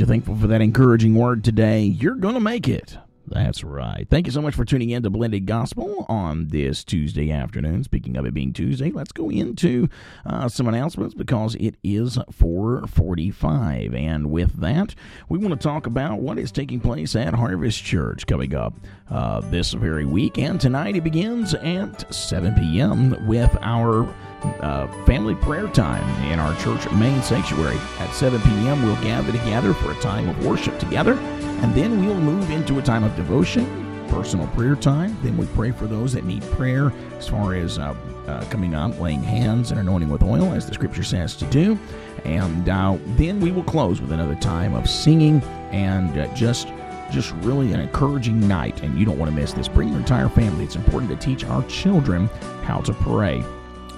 Aren't 0.03 0.09
you 0.09 0.15
thankful 0.15 0.37
for 0.37 0.49
that 0.49 0.61
encouraging 0.61 1.15
word 1.15 1.45
today? 1.45 1.85
You're 1.85 2.17
going 2.17 2.35
to 2.35 2.41
make 2.41 2.67
it. 2.67 2.99
That's 3.29 3.63
right. 3.63 4.05
Thank 4.11 4.27
you 4.27 4.33
so 4.33 4.43
much 4.43 4.53
for 4.53 4.65
tuning 4.65 4.91
in 4.91 5.05
to 5.05 5.11
Blended 5.11 5.47
Gospel 5.47 6.07
on 6.09 6.49
this 6.49 6.83
Tuesday 6.83 7.31
afternoon. 7.31 7.85
Speaking 7.85 8.17
of 8.17 8.27
it 8.27 8.35
being 8.35 8.53
Tuesday, 8.53 8.91
let's 8.91 9.13
go 9.13 9.31
into 9.31 9.89
uh, 10.27 10.49
some 10.49 10.67
announcements 10.67 11.15
because 11.15 11.55
it 11.55 11.77
is 11.85 12.19
445. 12.33 13.95
And 13.95 14.33
with 14.33 14.61
that, 14.61 14.97
we 15.29 15.39
want 15.39 15.53
to 15.53 15.65
talk 15.65 15.87
about 15.87 16.19
what 16.19 16.37
is 16.37 16.51
taking 16.51 16.81
place 16.81 17.15
at 17.15 17.35
Harvest 17.35 17.85
Church 17.85 18.27
coming 18.27 18.57
up 18.57 18.75
uh, 19.09 19.41
this 19.53 19.73
very 19.73 20.05
week. 20.05 20.37
And 20.37 20.61
tonight 20.61 20.97
it 20.97 21.05
begins 21.05 21.55
at 21.55 22.13
7 22.13 22.57
p.m. 22.57 23.29
with 23.29 23.57
our 23.61 24.13
uh, 24.61 24.87
family 25.05 25.35
prayer 25.35 25.69
time 25.69 26.03
in 26.31 26.39
our 26.39 26.55
church 26.61 26.91
main 26.93 27.23
sanctuary. 27.23 27.79
At 27.99 28.13
7 28.13 28.41
p.m., 28.43 28.83
we'll 28.83 29.01
gather 29.03 29.33
together 29.33 29.75
for 29.75 29.93
a 29.93 30.01
time 30.01 30.29
of 30.29 30.45
worship 30.45 30.79
together, 30.79 31.15
and 31.15 31.75
then 31.75 32.05
we'll 32.05 32.21
move 32.21 32.51
into 32.51 32.79
a 32.79 32.83
time 32.83 33.05
of 33.05 33.15
devotion, 33.17 33.67
personal 34.09 34.47
prayer 34.49 34.77
time. 34.77 35.17
Then 35.23 35.37
we 35.37 35.47
pray 35.47 35.71
for 35.71 35.87
those 35.87 36.13
that 36.13 36.25
need 36.25 36.43
prayer 36.43 36.93
as 37.19 37.29
far 37.29 37.55
as 37.55 37.79
uh, 37.79 37.95
uh, 38.27 38.45
coming 38.51 38.75
up, 38.75 38.99
laying 39.01 39.23
hands 39.23 39.71
and 39.71 39.81
anointing 39.81 40.09
with 40.09 40.23
oil, 40.23 40.53
as 40.53 40.67
the 40.67 40.75
scripture 40.75 41.03
says 41.03 41.37
to 41.37 41.47
do. 41.47 41.79
And 42.25 42.69
uh, 42.69 42.99
then 43.17 43.41
we 43.41 43.51
will 43.51 43.65
close 43.65 44.01
with 44.01 44.13
another 44.13 44.37
time 44.37 44.75
of 44.75 44.89
singing 44.89 45.43
and 45.71 46.17
uh, 46.19 46.33
just 46.35 46.69
just 47.11 47.33
really 47.43 47.73
an 47.75 47.81
encouraging 47.81 48.49
night, 48.49 48.83
and 48.83 48.99
you 48.99 49.05
don't 49.05 49.19
want 49.19 49.31
to 49.31 49.37
miss 49.37 49.53
this. 49.53 49.69
Bring 49.69 49.91
your 49.91 49.99
entire 49.99 50.31
family. 50.31 50.65
It's 50.65 50.77
important 50.77 51.11
to 51.11 51.17
teach 51.17 51.45
our 51.45 51.63
children 51.65 52.29
how 52.65 52.81
to 52.81 52.95
pray. 52.95 53.45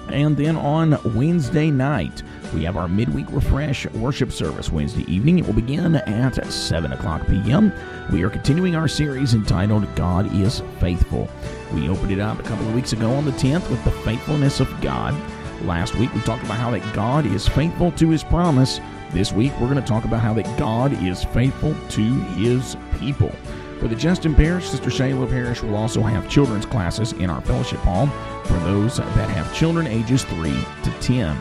And 0.09 0.37
then 0.37 0.55
on 0.55 0.99
Wednesday 1.15 1.71
night, 1.71 2.23
we 2.53 2.63
have 2.63 2.77
our 2.77 2.87
midweek 2.87 3.25
refresh 3.29 3.85
worship 3.87 4.31
service 4.31 4.71
Wednesday 4.71 5.03
evening. 5.11 5.39
It 5.39 5.45
will 5.45 5.53
begin 5.53 5.95
at 5.95 6.51
7 6.51 6.93
o'clock 6.93 7.27
p.m. 7.27 7.73
We 8.11 8.23
are 8.23 8.29
continuing 8.29 8.75
our 8.75 8.87
series 8.87 9.33
entitled 9.33 9.93
God 9.95 10.33
is 10.33 10.61
Faithful. 10.79 11.29
We 11.73 11.89
opened 11.89 12.11
it 12.11 12.19
up 12.19 12.39
a 12.39 12.43
couple 12.43 12.67
of 12.67 12.75
weeks 12.75 12.93
ago 12.93 13.11
on 13.11 13.25
the 13.25 13.31
10th 13.31 13.69
with 13.69 13.83
the 13.83 13.91
faithfulness 13.91 14.59
of 14.59 14.81
God. 14.81 15.15
Last 15.63 15.95
week 15.95 16.13
we 16.13 16.21
talked 16.21 16.43
about 16.43 16.59
how 16.59 16.71
that 16.71 16.95
God 16.95 17.25
is 17.25 17.47
faithful 17.47 17.91
to 17.93 18.09
his 18.09 18.23
promise. 18.23 18.79
This 19.11 19.31
week 19.31 19.53
we're 19.53 19.69
going 19.69 19.81
to 19.81 19.87
talk 19.87 20.05
about 20.05 20.21
how 20.21 20.33
that 20.33 20.59
God 20.59 20.93
is 21.03 21.23
faithful 21.23 21.75
to 21.89 22.13
his 22.35 22.77
people. 22.99 23.31
For 23.79 23.87
the 23.87 23.95
Justin 23.95 24.35
Parish, 24.35 24.69
Sister 24.69 24.89
Shayla 24.89 25.29
Parish 25.29 25.61
will 25.61 25.75
also 25.75 26.01
have 26.01 26.29
children's 26.29 26.65
classes 26.65 27.13
in 27.13 27.29
our 27.29 27.41
fellowship 27.41 27.79
hall 27.79 28.07
for 28.45 28.59
those 28.59 28.97
that 28.97 29.29
have 29.29 29.53
children 29.53 29.87
ages 29.87 30.23
3 30.23 30.51
to 30.83 30.91
10. 31.01 31.37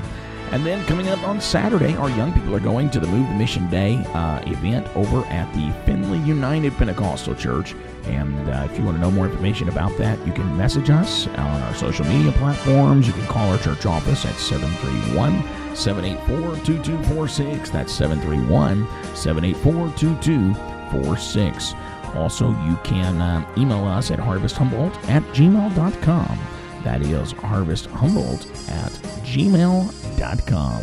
And 0.55 0.65
then 0.65 0.85
coming 0.87 1.09
up 1.09 1.21
on 1.27 1.41
Saturday, 1.41 1.97
our 1.97 2.09
young 2.11 2.33
people 2.33 2.55
are 2.55 2.61
going 2.61 2.89
to 2.91 3.01
the 3.01 3.09
Move 3.09 3.29
the 3.29 3.35
Mission 3.35 3.69
Day 3.71 3.97
uh, 4.15 4.41
event 4.47 4.87
over 4.95 5.25
at 5.27 5.53
the 5.53 5.73
Finley 5.85 6.21
United 6.21 6.73
Pentecostal 6.75 7.35
Church. 7.35 7.75
And 8.05 8.49
uh, 8.49 8.69
if 8.71 8.79
you 8.79 8.85
want 8.85 8.99
to 8.99 9.01
know 9.01 9.11
more 9.11 9.27
information 9.27 9.69
about 9.69 9.97
that, 9.99 10.25
you 10.25 10.33
can 10.33 10.57
message 10.57 10.91
us 10.91 11.27
on 11.27 11.63
our 11.63 11.75
social 11.75 12.05
media 12.05 12.31
platforms. 12.33 13.07
You 13.07 13.15
can 13.15 13.27
call 13.27 13.51
our 13.51 13.59
church 13.59 13.85
office 13.85 14.25
at 14.27 14.37
731 14.37 15.43
784 15.75 16.65
2246. 16.65 17.71
That's 17.71 17.93
731 17.93 18.87
784 19.17 19.99
2246. 19.99 21.75
Also, 22.15 22.51
you 22.65 22.77
can 22.85 23.21
uh, 23.21 23.45
email 23.59 23.85
us 23.87 24.13
at 24.13 24.21
harvesthumboldt 24.21 24.95
at 25.09 25.23
gmail.com. 25.35 26.39
That 26.85 27.03
is 27.03 27.33
harvesthumboldt 27.33 28.71
at 28.71 28.93
gmail.com. 29.25 30.83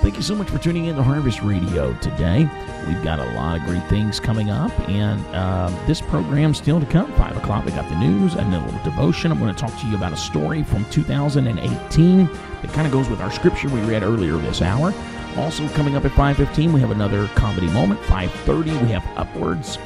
Thank 0.00 0.14
you 0.14 0.22
so 0.22 0.36
much 0.36 0.48
for 0.48 0.58
tuning 0.58 0.84
in 0.84 0.94
to 0.94 1.02
Harvest 1.02 1.42
Radio 1.42 1.92
today. 1.94 2.48
We've 2.86 3.02
got 3.02 3.18
a 3.18 3.32
lot 3.32 3.56
of 3.56 3.66
great 3.66 3.84
things 3.88 4.20
coming 4.20 4.48
up, 4.48 4.70
and 4.88 5.24
uh, 5.34 5.68
this 5.86 6.00
program 6.00 6.54
still 6.54 6.78
to 6.78 6.86
come. 6.86 7.12
5 7.14 7.36
o'clock, 7.38 7.64
we 7.64 7.72
got 7.72 7.88
the 7.88 7.98
news 7.98 8.34
and 8.34 8.54
a 8.54 8.60
little 8.60 8.80
devotion. 8.84 9.32
I'm 9.32 9.40
going 9.40 9.52
to 9.52 9.60
talk 9.60 9.76
to 9.80 9.86
you 9.88 9.96
about 9.96 10.12
a 10.12 10.16
story 10.16 10.62
from 10.62 10.84
2018 10.90 12.26
that 12.26 12.72
kind 12.72 12.86
of 12.86 12.92
goes 12.92 13.08
with 13.08 13.20
our 13.20 13.32
scripture 13.32 13.68
we 13.68 13.80
read 13.80 14.04
earlier 14.04 14.36
this 14.36 14.62
hour. 14.62 14.94
Also 15.36 15.66
coming 15.70 15.96
up 15.96 16.04
at 16.04 16.12
5.15, 16.12 16.72
we 16.72 16.80
have 16.80 16.92
another 16.92 17.26
comedy 17.28 17.66
moment. 17.68 18.00
5.30, 18.02 18.82
we 18.82 18.88
have 18.88 19.04
Upwards 19.16 19.78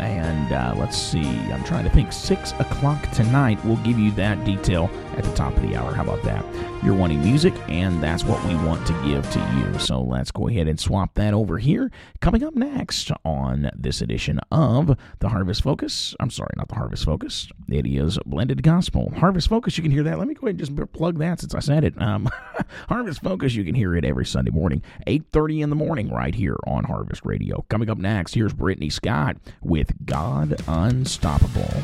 and 0.00 0.52
uh, 0.52 0.74
let's 0.76 0.96
see, 0.96 1.26
I'm 1.52 1.64
trying 1.64 1.84
to 1.84 1.90
think. 1.90 2.12
Six 2.12 2.52
o'clock 2.52 3.10
tonight, 3.10 3.62
we'll 3.64 3.76
give 3.78 3.98
you 3.98 4.10
that 4.12 4.44
detail 4.44 4.90
at 5.16 5.24
the 5.24 5.32
top 5.34 5.56
of 5.56 5.62
the 5.62 5.76
hour. 5.76 5.92
How 5.92 6.02
about 6.02 6.22
that? 6.24 6.44
You're 6.84 6.94
wanting 6.94 7.22
music, 7.22 7.54
and 7.68 8.02
that's 8.02 8.24
what 8.24 8.44
we 8.44 8.54
want 8.56 8.86
to 8.86 8.92
give 9.04 9.28
to 9.30 9.38
you. 9.56 9.78
So 9.78 10.00
let's 10.02 10.30
go 10.30 10.48
ahead 10.48 10.68
and 10.68 10.78
swap 10.78 11.14
that 11.14 11.32
over 11.32 11.58
here. 11.58 11.90
Coming 12.20 12.44
up 12.44 12.54
next 12.54 13.10
on 13.24 13.70
this 13.74 14.00
edition 14.00 14.40
of 14.50 14.96
the 15.20 15.28
Harvest 15.28 15.62
Focus. 15.62 16.14
I'm 16.20 16.30
sorry, 16.30 16.52
not 16.56 16.68
the 16.68 16.74
Harvest 16.74 17.04
Focus. 17.04 17.48
It 17.68 17.86
is 17.86 18.18
Blended 18.26 18.62
Gospel. 18.62 19.12
Harvest 19.16 19.48
Focus, 19.48 19.78
you 19.78 19.82
can 19.82 19.92
hear 19.92 20.02
that. 20.02 20.18
Let 20.18 20.28
me 20.28 20.34
go 20.34 20.46
ahead 20.46 20.60
and 20.60 20.76
just 20.76 20.92
plug 20.92 21.18
that 21.18 21.40
since 21.40 21.54
I 21.54 21.60
said 21.60 21.84
it. 21.84 22.00
Um, 22.00 22.28
Harvest 22.88 23.22
Focus, 23.22 23.54
you 23.54 23.64
can 23.64 23.74
hear 23.74 23.94
it 23.94 24.04
every 24.04 24.26
Sunday 24.26 24.50
morning, 24.50 24.82
8.30 25.06 25.62
in 25.62 25.70
the 25.70 25.76
morning 25.76 26.10
right 26.10 26.34
here 26.34 26.56
on 26.66 26.84
Harvest 26.84 27.24
Radio. 27.24 27.64
Coming 27.68 27.88
up 27.88 27.98
next, 27.98 28.34
here's 28.34 28.52
Brittany 28.52 28.90
Scott 28.90 29.36
with 29.62 30.06
God 30.06 30.60
Unstoppable. 30.66 31.82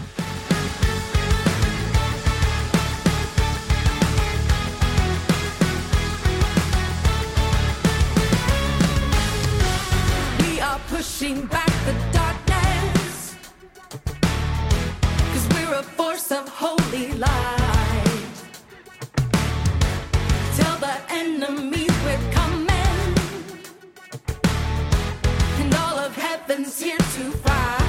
Pushing 11.21 11.45
back 11.49 11.67
the 11.85 11.93
darkness. 12.13 13.37
Cause 15.33 15.49
we're 15.53 15.75
a 15.75 15.83
force 15.83 16.33
of 16.33 16.49
holy 16.49 17.13
light. 17.13 18.39
Tell 20.57 20.79
the 20.79 20.97
enemy 21.11 21.87
we're 22.05 22.33
coming. 22.33 23.15
And 25.61 25.75
all 25.75 25.99
of 25.99 26.17
heaven's 26.17 26.81
here 26.81 26.97
to 26.97 27.31
fight. 27.43 27.80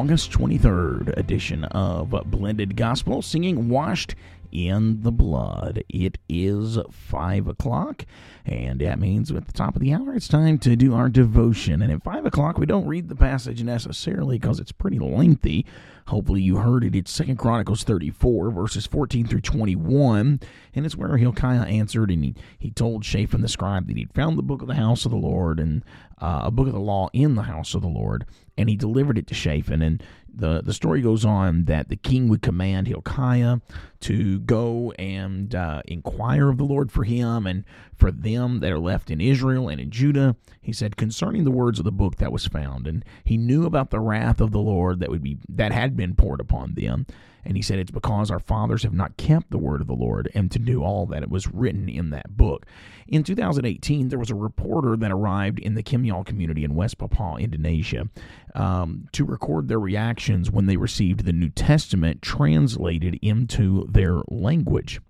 August 0.00 0.32
23rd 0.32 1.14
edition 1.18 1.62
of 1.64 2.08
Blended 2.30 2.74
Gospel, 2.74 3.20
singing 3.20 3.68
Washed 3.68 4.14
in 4.52 5.02
the 5.02 5.12
Blood. 5.12 5.82
It 5.88 6.18
is 6.28 6.78
5 6.90 7.48
o'clock, 7.48 8.04
and 8.44 8.80
that 8.80 8.98
means 8.98 9.30
at 9.30 9.46
the 9.46 9.52
top 9.52 9.76
of 9.76 9.82
the 9.82 9.92
hour, 9.92 10.14
it's 10.14 10.28
time 10.28 10.58
to 10.58 10.76
do 10.76 10.94
our 10.94 11.08
devotion. 11.08 11.82
And 11.82 11.92
at 11.92 12.02
5 12.02 12.26
o'clock, 12.26 12.58
we 12.58 12.66
don't 12.66 12.86
read 12.86 13.08
the 13.08 13.16
passage 13.16 13.62
necessarily 13.62 14.38
because 14.38 14.60
it's 14.60 14.72
pretty 14.72 14.98
lengthy. 14.98 15.66
Hopefully, 16.06 16.42
you 16.42 16.56
heard 16.56 16.82
it. 16.84 16.96
It's 16.96 17.12
Second 17.12 17.36
Chronicles 17.36 17.84
34, 17.84 18.50
verses 18.50 18.86
14 18.86 19.28
through 19.28 19.42
21, 19.42 20.40
and 20.74 20.86
it's 20.86 20.96
where 20.96 21.16
Hilkiah 21.16 21.66
answered, 21.66 22.10
and 22.10 22.24
he, 22.24 22.34
he 22.58 22.70
told 22.72 23.04
Shaphan 23.04 23.42
the 23.42 23.48
scribe 23.48 23.86
that 23.86 23.96
he'd 23.96 24.12
found 24.12 24.36
the 24.36 24.42
book 24.42 24.60
of 24.60 24.66
the 24.66 24.74
house 24.74 25.04
of 25.04 25.12
the 25.12 25.16
Lord 25.16 25.60
and 25.60 25.84
uh, 26.20 26.42
a 26.44 26.50
book 26.50 26.66
of 26.66 26.72
the 26.72 26.80
law 26.80 27.08
in 27.12 27.36
the 27.36 27.42
house 27.42 27.74
of 27.74 27.82
the 27.82 27.88
Lord, 27.88 28.26
and 28.58 28.68
he 28.68 28.76
delivered 28.76 29.18
it 29.18 29.26
to 29.28 29.34
Shaphan. 29.34 29.82
And 29.82 30.02
the 30.34 30.62
the 30.62 30.72
story 30.72 31.00
goes 31.00 31.24
on 31.24 31.64
that 31.64 31.88
the 31.88 31.96
king 31.96 32.28
would 32.28 32.42
command 32.42 32.88
Hilkiah 32.88 33.58
to 34.00 34.38
go 34.40 34.92
and 34.92 35.54
uh, 35.54 35.82
inquire 35.86 36.48
of 36.48 36.58
the 36.58 36.64
Lord 36.64 36.90
for 36.90 37.04
him 37.04 37.46
and 37.46 37.64
for 37.94 38.10
them 38.10 38.60
that 38.60 38.72
are 38.72 38.78
left 38.78 39.10
in 39.10 39.20
Israel 39.20 39.68
and 39.68 39.80
in 39.80 39.90
Judah. 39.90 40.36
He 40.60 40.72
said 40.72 40.96
concerning 40.96 41.44
the 41.44 41.50
words 41.50 41.78
of 41.78 41.84
the 41.84 41.92
book 41.92 42.16
that 42.16 42.32
was 42.32 42.46
found, 42.46 42.86
and 42.86 43.04
he 43.24 43.36
knew 43.36 43.66
about 43.66 43.90
the 43.90 44.00
wrath 44.00 44.40
of 44.40 44.52
the 44.52 44.58
Lord 44.58 45.00
that 45.00 45.10
would 45.10 45.22
be 45.22 45.38
that 45.48 45.72
had 45.72 45.96
been 45.96 46.14
poured 46.14 46.40
upon 46.40 46.74
them. 46.74 47.06
And 47.44 47.56
he 47.56 47.62
said, 47.62 47.78
It's 47.78 47.90
because 47.90 48.30
our 48.30 48.38
fathers 48.38 48.82
have 48.82 48.92
not 48.92 49.16
kept 49.16 49.50
the 49.50 49.58
word 49.58 49.80
of 49.80 49.86
the 49.86 49.94
Lord 49.94 50.30
and 50.34 50.50
to 50.50 50.58
do 50.58 50.82
all 50.82 51.06
that 51.06 51.22
it 51.22 51.30
was 51.30 51.48
written 51.48 51.88
in 51.88 52.10
that 52.10 52.36
book. 52.36 52.66
In 53.08 53.24
2018, 53.24 54.08
there 54.08 54.18
was 54.18 54.30
a 54.30 54.34
reporter 54.34 54.96
that 54.96 55.10
arrived 55.10 55.58
in 55.58 55.74
the 55.74 55.82
Kimyal 55.82 56.24
community 56.24 56.64
in 56.64 56.74
West 56.74 56.98
Papua, 56.98 57.38
Indonesia, 57.38 58.08
um, 58.54 59.08
to 59.12 59.24
record 59.24 59.68
their 59.68 59.80
reactions 59.80 60.50
when 60.50 60.66
they 60.66 60.76
received 60.76 61.24
the 61.24 61.32
New 61.32 61.50
Testament 61.50 62.22
translated 62.22 63.18
into 63.22 63.86
their 63.88 64.22
language. 64.28 65.00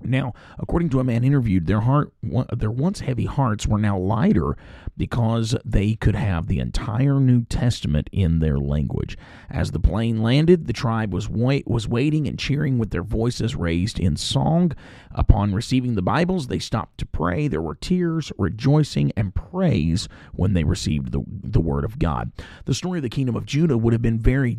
Now, 0.00 0.32
according 0.58 0.90
to 0.90 1.00
a 1.00 1.04
man 1.04 1.24
interviewed, 1.24 1.66
their 1.66 1.80
heart, 1.80 2.12
their 2.56 2.70
once 2.70 3.00
heavy 3.00 3.24
hearts 3.24 3.66
were 3.66 3.78
now 3.78 3.98
lighter 3.98 4.56
because 4.96 5.56
they 5.64 5.96
could 5.96 6.14
have 6.14 6.46
the 6.46 6.60
entire 6.60 7.18
New 7.18 7.44
Testament 7.44 8.08
in 8.12 8.38
their 8.38 8.58
language. 8.58 9.18
As 9.50 9.72
the 9.72 9.80
plane 9.80 10.22
landed, 10.22 10.66
the 10.66 10.72
tribe 10.72 11.12
was 11.12 11.28
wait, 11.28 11.66
was 11.66 11.88
waiting 11.88 12.28
and 12.28 12.38
cheering 12.38 12.78
with 12.78 12.90
their 12.90 13.02
voices 13.02 13.56
raised 13.56 13.98
in 13.98 14.16
song. 14.16 14.72
Upon 15.18 15.52
receiving 15.52 15.96
the 15.96 16.00
Bibles, 16.02 16.46
they 16.46 16.60
stopped 16.60 16.98
to 16.98 17.06
pray. 17.06 17.48
There 17.48 17.60
were 17.60 17.74
tears, 17.74 18.30
rejoicing, 18.38 19.10
and 19.16 19.34
praise 19.34 20.08
when 20.32 20.52
they 20.52 20.62
received 20.62 21.10
the, 21.10 21.24
the 21.26 21.60
word 21.60 21.84
of 21.84 21.98
God. 21.98 22.30
The 22.66 22.74
story 22.74 23.00
of 23.00 23.02
the 23.02 23.08
kingdom 23.08 23.34
of 23.34 23.44
Judah 23.44 23.76
would 23.76 23.92
have 23.92 24.00
been 24.00 24.20
very 24.20 24.58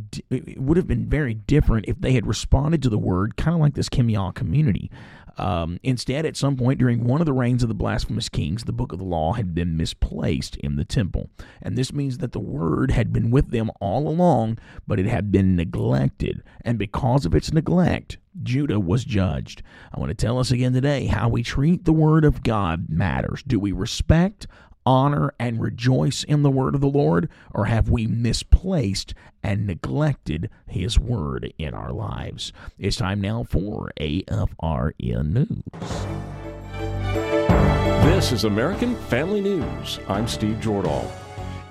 would 0.57 0.76
have 0.76 0.86
been 0.86 1.07
very 1.07 1.34
different 1.34 1.86
if 1.88 2.01
they 2.01 2.12
had 2.12 2.28
responded 2.28 2.84
to 2.84 2.89
the 2.89 2.97
word, 2.97 3.38
kind 3.38 3.55
of 3.55 3.62
like 3.62 3.76
this 3.76 3.88
Kimyal 3.88 4.36
community. 4.36 4.91
Um, 5.38 5.80
instead, 5.84 6.26
at 6.26 6.36
some 6.36 6.57
point 6.57 6.80
during 6.80 7.05
one 7.05 7.22
of 7.22 7.26
the 7.26 7.32
reigns 7.32 7.64
of 7.64 7.70
the 7.70 7.76
blasphemous 7.76 8.28
kings, 8.28 8.66
the 8.66 8.74
book 8.74 8.91
of 8.91 8.99
the 8.99 9.05
law 9.05 9.34
had 9.34 9.55
been 9.55 9.78
misplaced 9.78 10.57
in 10.57 10.76
the 10.76 10.84
temple. 10.84 11.30
And 11.62 11.78
this 11.78 11.93
means 11.93 12.18
that 12.18 12.34
the 12.34 12.41
word 12.41 12.91
had 12.91 13.14
been 13.14 13.32
with 13.32 13.51
them 13.51 13.72
all 13.80 14.10
along, 14.10 14.60
but 14.86 14.99
it 14.99 15.05
had 15.05 15.32
been 15.32 15.55
neglected. 15.55 16.43
And 16.66 16.78
because 16.78 17.26
of 17.26 17.34
its 17.34 17.53
neglect, 17.53 18.18
Judah 18.43 18.80
was 18.80 19.03
judged. 19.03 19.63
I 19.93 19.99
want 19.99 20.09
to 20.09 20.15
tell 20.15 20.39
us 20.39 20.51
again 20.51 20.73
today 20.73 21.05
how 21.07 21.30
we 21.30 21.43
treat 21.43 21.86
the 21.86 21.93
word 21.93 22.25
of 22.25 22.43
God 22.43 22.89
matters. 22.89 23.43
Do 23.43 23.59
we 23.59 23.71
respect, 23.71 24.47
honor, 24.86 25.34
and 25.39 25.61
rejoice 25.61 26.23
in 26.23 26.43
the 26.43 26.51
word 26.51 26.75
of 26.75 26.82
the 26.82 26.88
Lord, 26.88 27.30
or 27.53 27.65
have 27.65 27.89
we 27.89 28.07
misplaced 28.07 29.13
and 29.43 29.67
neglected 29.67 30.49
his 30.67 30.99
word 30.99 31.53
in 31.57 31.73
our 31.73 31.91
lives? 31.91 32.53
It's 32.77 32.97
time 32.97 33.21
now 33.21 33.43
for 33.43 33.91
AFN 33.99 35.34
News. 35.34 35.63
This 38.03 38.32
is 38.32 38.43
American 38.43 38.95
Family 38.95 39.41
News. 39.41 39.99
I'm 40.07 40.27
Steve 40.27 40.57
Jordahl. 40.57 41.09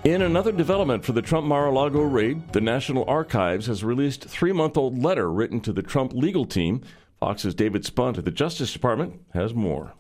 In 0.04 0.22
another 0.22 0.52
development 0.52 1.04
for 1.04 1.12
the 1.12 1.20
Trump 1.20 1.46
Mar 1.46 1.66
a 1.66 1.72
Lago 1.72 2.02
raid, 2.02 2.52
the 2.52 2.60
National 2.60 3.04
Archives 3.08 3.66
has 3.66 3.82
released 3.82 4.24
a 4.24 4.28
three 4.28 4.52
month 4.52 4.76
old 4.76 5.02
letter 5.02 5.30
written 5.30 5.60
to 5.62 5.72
the 5.72 5.82
Trump 5.82 6.12
legal 6.12 6.46
team. 6.46 6.82
Fox's 7.18 7.54
David 7.54 7.84
Spunt 7.84 8.16
at 8.16 8.24
the 8.24 8.30
Justice 8.30 8.72
Department 8.72 9.20
has 9.34 9.52
more. 9.52 9.94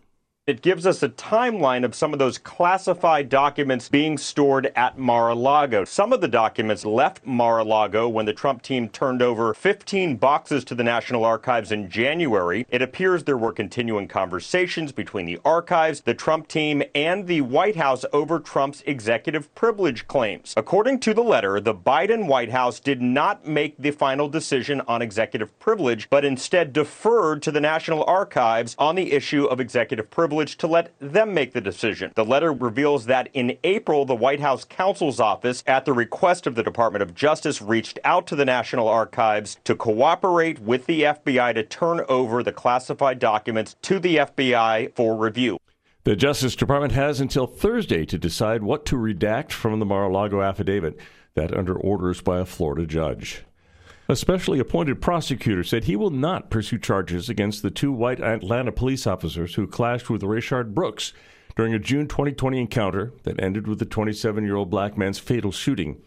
It 0.48 0.62
gives 0.62 0.86
us 0.86 1.02
a 1.02 1.10
timeline 1.10 1.84
of 1.84 1.94
some 1.94 2.14
of 2.14 2.18
those 2.18 2.38
classified 2.38 3.28
documents 3.28 3.90
being 3.90 4.16
stored 4.16 4.72
at 4.74 4.96
Mar-a-Lago. 4.96 5.84
Some 5.84 6.10
of 6.10 6.22
the 6.22 6.26
documents 6.26 6.86
left 6.86 7.26
Mar-a-Lago 7.26 8.08
when 8.08 8.24
the 8.24 8.32
Trump 8.32 8.62
team 8.62 8.88
turned 8.88 9.20
over 9.20 9.52
15 9.52 10.16
boxes 10.16 10.64
to 10.64 10.74
the 10.74 10.82
National 10.82 11.26
Archives 11.26 11.70
in 11.70 11.90
January. 11.90 12.66
It 12.70 12.80
appears 12.80 13.24
there 13.24 13.36
were 13.36 13.52
continuing 13.52 14.08
conversations 14.08 14.90
between 14.90 15.26
the 15.26 15.38
archives, 15.44 16.00
the 16.00 16.14
Trump 16.14 16.48
team, 16.48 16.82
and 16.94 17.26
the 17.26 17.42
White 17.42 17.76
House 17.76 18.06
over 18.14 18.40
Trump's 18.40 18.82
executive 18.86 19.54
privilege 19.54 20.06
claims. 20.06 20.54
According 20.56 21.00
to 21.00 21.12
the 21.12 21.22
letter, 21.22 21.60
the 21.60 21.74
Biden 21.74 22.26
White 22.26 22.52
House 22.52 22.80
did 22.80 23.02
not 23.02 23.46
make 23.46 23.76
the 23.76 23.90
final 23.90 24.30
decision 24.30 24.80
on 24.88 25.02
executive 25.02 25.58
privilege, 25.58 26.08
but 26.08 26.24
instead 26.24 26.72
deferred 26.72 27.42
to 27.42 27.52
the 27.52 27.60
National 27.60 28.02
Archives 28.04 28.74
on 28.78 28.94
the 28.94 29.12
issue 29.12 29.44
of 29.44 29.60
executive 29.60 30.08
privilege 30.10 30.37
to 30.46 30.66
let 30.66 30.92
them 31.00 31.34
make 31.34 31.52
the 31.52 31.60
decision. 31.60 32.12
The 32.14 32.24
letter 32.24 32.52
reveals 32.52 33.06
that 33.06 33.28
in 33.34 33.58
April, 33.64 34.04
the 34.04 34.14
White 34.14 34.40
House 34.40 34.64
counsel's 34.64 35.20
office, 35.20 35.64
at 35.66 35.84
the 35.84 35.92
request 35.92 36.46
of 36.46 36.54
the 36.54 36.62
Department 36.62 37.02
of 37.02 37.14
Justice, 37.14 37.60
reached 37.60 37.98
out 38.04 38.26
to 38.28 38.36
the 38.36 38.44
National 38.44 38.88
Archives 38.88 39.58
to 39.64 39.74
cooperate 39.74 40.58
with 40.60 40.86
the 40.86 41.02
FBI 41.02 41.54
to 41.54 41.62
turn 41.62 42.02
over 42.08 42.42
the 42.42 42.52
classified 42.52 43.18
documents 43.18 43.76
to 43.82 43.98
the 43.98 44.16
FBI 44.16 44.94
for 44.94 45.16
review. 45.16 45.58
The 46.04 46.16
Justice 46.16 46.56
Department 46.56 46.92
has 46.92 47.20
until 47.20 47.46
Thursday 47.46 48.06
to 48.06 48.16
decide 48.16 48.62
what 48.62 48.86
to 48.86 48.96
redact 48.96 49.52
from 49.52 49.78
the 49.78 49.86
Mar 49.86 50.04
a 50.04 50.08
Lago 50.08 50.40
affidavit, 50.40 50.98
that 51.34 51.56
under 51.56 51.74
orders 51.74 52.20
by 52.20 52.38
a 52.40 52.44
Florida 52.44 52.86
judge. 52.86 53.44
A 54.10 54.16
specially 54.16 54.58
appointed 54.58 55.02
prosecutor 55.02 55.62
said 55.62 55.84
he 55.84 55.94
will 55.94 56.08
not 56.08 56.48
pursue 56.48 56.78
charges 56.78 57.28
against 57.28 57.60
the 57.60 57.70
two 57.70 57.92
white 57.92 58.20
Atlanta 58.20 58.72
police 58.72 59.06
officers 59.06 59.56
who 59.56 59.66
clashed 59.66 60.08
with 60.08 60.22
Rayshard 60.22 60.72
Brooks 60.72 61.12
during 61.56 61.74
a 61.74 61.78
June 61.78 62.08
2020 62.08 62.58
encounter 62.58 63.12
that 63.24 63.38
ended 63.38 63.66
with 63.66 63.78
the 63.80 63.84
27 63.84 64.44
year 64.44 64.56
old 64.56 64.70
black 64.70 64.96
man's 64.96 65.18
fatal 65.18 65.52
shooting. 65.52 66.00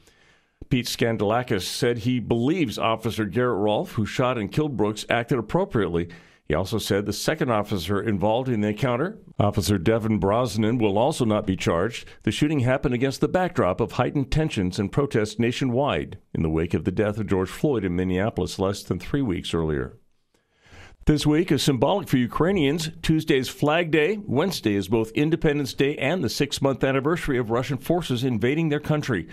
Pete 0.69 0.87
Skandalakis 0.87 1.61
said 1.61 1.99
he 1.99 2.19
believes 2.19 2.79
Officer 2.79 3.25
Garrett 3.25 3.59
Rolfe, 3.59 3.91
who 3.91 4.05
shot 4.07 4.35
and 4.35 4.51
killed 4.51 4.75
Brooks, 4.75 5.05
acted 5.07 5.37
appropriately 5.37 6.09
he 6.51 6.55
also 6.55 6.79
said 6.79 7.05
the 7.05 7.13
second 7.13 7.49
officer 7.49 8.01
involved 8.01 8.49
in 8.49 8.59
the 8.59 8.67
encounter, 8.67 9.17
Officer 9.39 9.77
Devin 9.77 10.19
Brosnan, 10.19 10.79
will 10.79 10.97
also 10.97 11.23
not 11.23 11.47
be 11.47 11.55
charged. 11.55 12.05
The 12.23 12.31
shooting 12.33 12.59
happened 12.59 12.93
against 12.93 13.21
the 13.21 13.29
backdrop 13.29 13.79
of 13.79 13.93
heightened 13.93 14.33
tensions 14.33 14.77
and 14.77 14.91
protests 14.91 15.39
nationwide 15.39 16.17
in 16.33 16.41
the 16.41 16.49
wake 16.49 16.73
of 16.73 16.83
the 16.83 16.91
death 16.91 17.17
of 17.17 17.27
George 17.27 17.47
Floyd 17.49 17.85
in 17.85 17.95
Minneapolis 17.95 18.59
less 18.59 18.83
than 18.83 18.99
three 18.99 19.21
weeks 19.21 19.53
earlier. 19.53 19.97
This 21.05 21.25
week 21.25 21.53
is 21.53 21.63
symbolic 21.63 22.09
for 22.09 22.17
Ukrainians. 22.17 22.89
Tuesday's 23.01 23.47
Flag 23.47 23.89
Day. 23.89 24.19
Wednesday 24.21 24.75
is 24.75 24.89
both 24.89 25.11
Independence 25.11 25.73
Day 25.73 25.95
and 25.95 26.21
the 26.21 26.27
six 26.27 26.61
month 26.61 26.83
anniversary 26.83 27.37
of 27.37 27.49
Russian 27.49 27.77
forces 27.77 28.25
invading 28.25 28.67
their 28.67 28.81
country. 28.81 29.29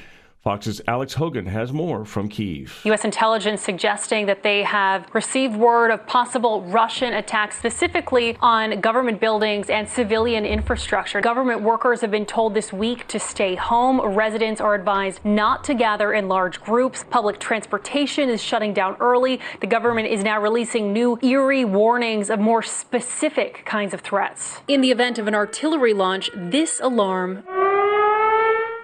Fox's 0.48 0.80
Alex 0.86 1.12
Hogan 1.12 1.44
has 1.44 1.74
more 1.74 2.06
from 2.06 2.26
Kiev. 2.26 2.80
U.S. 2.84 3.04
intelligence 3.04 3.60
suggesting 3.60 4.24
that 4.24 4.42
they 4.42 4.62
have 4.62 5.06
received 5.12 5.54
word 5.54 5.90
of 5.90 6.06
possible 6.06 6.62
Russian 6.62 7.12
attacks, 7.12 7.58
specifically 7.58 8.34
on 8.40 8.80
government 8.80 9.20
buildings 9.20 9.68
and 9.68 9.86
civilian 9.86 10.46
infrastructure. 10.46 11.20
Government 11.20 11.60
workers 11.60 12.00
have 12.00 12.10
been 12.10 12.24
told 12.24 12.54
this 12.54 12.72
week 12.72 13.06
to 13.08 13.20
stay 13.20 13.56
home. 13.56 14.00
Residents 14.00 14.58
are 14.58 14.74
advised 14.74 15.22
not 15.22 15.64
to 15.64 15.74
gather 15.74 16.14
in 16.14 16.28
large 16.28 16.62
groups. 16.62 17.04
Public 17.10 17.38
transportation 17.38 18.30
is 18.30 18.42
shutting 18.42 18.72
down 18.72 18.96
early. 19.00 19.40
The 19.60 19.66
government 19.66 20.08
is 20.08 20.24
now 20.24 20.40
releasing 20.40 20.94
new 20.94 21.18
eerie 21.20 21.66
warnings 21.66 22.30
of 22.30 22.40
more 22.40 22.62
specific 22.62 23.66
kinds 23.66 23.92
of 23.92 24.00
threats. 24.00 24.60
In 24.66 24.80
the 24.80 24.90
event 24.90 25.18
of 25.18 25.28
an 25.28 25.34
artillery 25.34 25.92
launch, 25.92 26.30
this 26.34 26.80
alarm 26.80 27.44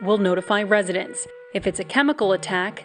will 0.03 0.19
notify 0.19 0.62
residents. 0.62 1.27
If 1.55 1.69
it's 1.69 1.79
a 1.79 1.85
chemical 1.85 2.33
attack, 2.33 2.85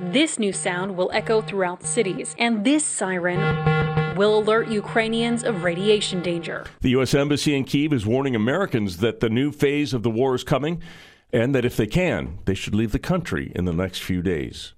this 0.00 0.40
new 0.40 0.52
sound 0.52 0.96
will 0.96 1.08
echo 1.14 1.40
throughout 1.40 1.84
cities, 1.84 2.34
and 2.36 2.64
this 2.64 2.84
siren 2.84 4.16
will 4.16 4.40
alert 4.40 4.66
Ukrainians 4.66 5.44
of 5.44 5.62
radiation 5.62 6.20
danger. 6.20 6.66
The 6.80 6.90
U.S. 6.90 7.14
Embassy 7.14 7.54
in 7.54 7.62
Kiev 7.62 7.92
is 7.92 8.04
warning 8.04 8.34
Americans 8.34 8.96
that 8.96 9.20
the 9.20 9.30
new 9.30 9.52
phase 9.52 9.94
of 9.94 10.02
the 10.02 10.10
war 10.10 10.34
is 10.34 10.42
coming 10.42 10.82
and 11.32 11.54
that 11.54 11.64
if 11.64 11.76
they 11.76 11.86
can, 11.86 12.40
they 12.44 12.54
should 12.54 12.74
leave 12.74 12.90
the 12.90 12.98
country 12.98 13.52
in 13.54 13.66
the 13.66 13.72
next 13.72 14.02
few 14.02 14.20
days. 14.20 14.72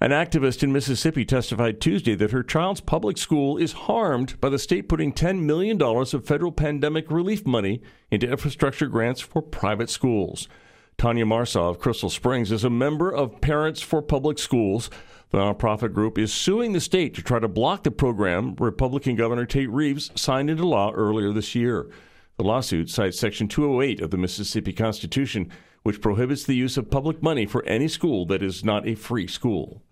An 0.00 0.12
activist 0.12 0.62
in 0.62 0.72
Mississippi 0.72 1.24
testified 1.24 1.80
Tuesday 1.80 2.14
that 2.14 2.30
her 2.30 2.44
child's 2.44 2.80
public 2.80 3.18
school 3.18 3.56
is 3.56 3.72
harmed 3.72 4.40
by 4.40 4.50
the 4.50 4.58
state 4.58 4.88
putting 4.88 5.12
$10 5.12 5.42
million 5.42 5.82
of 5.82 6.24
federal 6.24 6.52
pandemic 6.52 7.10
relief 7.10 7.44
money 7.44 7.82
into 8.08 8.30
infrastructure 8.30 8.86
grants 8.86 9.20
for 9.20 9.42
private 9.42 9.90
schools. 9.90 10.46
Tanya 11.00 11.24
Marsaw 11.24 11.70
of 11.70 11.78
Crystal 11.78 12.10
Springs 12.10 12.52
is 12.52 12.62
a 12.62 12.68
member 12.68 13.10
of 13.10 13.40
Parents 13.40 13.80
for 13.80 14.02
Public 14.02 14.38
Schools. 14.38 14.90
The 15.30 15.38
nonprofit 15.38 15.94
group 15.94 16.18
is 16.18 16.30
suing 16.30 16.72
the 16.72 16.80
state 16.82 17.14
to 17.14 17.22
try 17.22 17.38
to 17.38 17.48
block 17.48 17.84
the 17.84 17.90
program 17.90 18.54
Republican 18.58 19.16
Governor 19.16 19.46
Tate 19.46 19.70
Reeves 19.70 20.10
signed 20.14 20.50
into 20.50 20.66
law 20.66 20.92
earlier 20.92 21.32
this 21.32 21.54
year. 21.54 21.88
The 22.36 22.44
lawsuit 22.44 22.90
cites 22.90 23.18
Section 23.18 23.48
208 23.48 24.02
of 24.02 24.10
the 24.10 24.18
Mississippi 24.18 24.74
Constitution, 24.74 25.50
which 25.84 26.02
prohibits 26.02 26.44
the 26.44 26.54
use 26.54 26.76
of 26.76 26.90
public 26.90 27.22
money 27.22 27.46
for 27.46 27.64
any 27.64 27.88
school 27.88 28.26
that 28.26 28.42
is 28.42 28.62
not 28.62 28.86
a 28.86 28.94
free 28.94 29.26
school. 29.26 29.82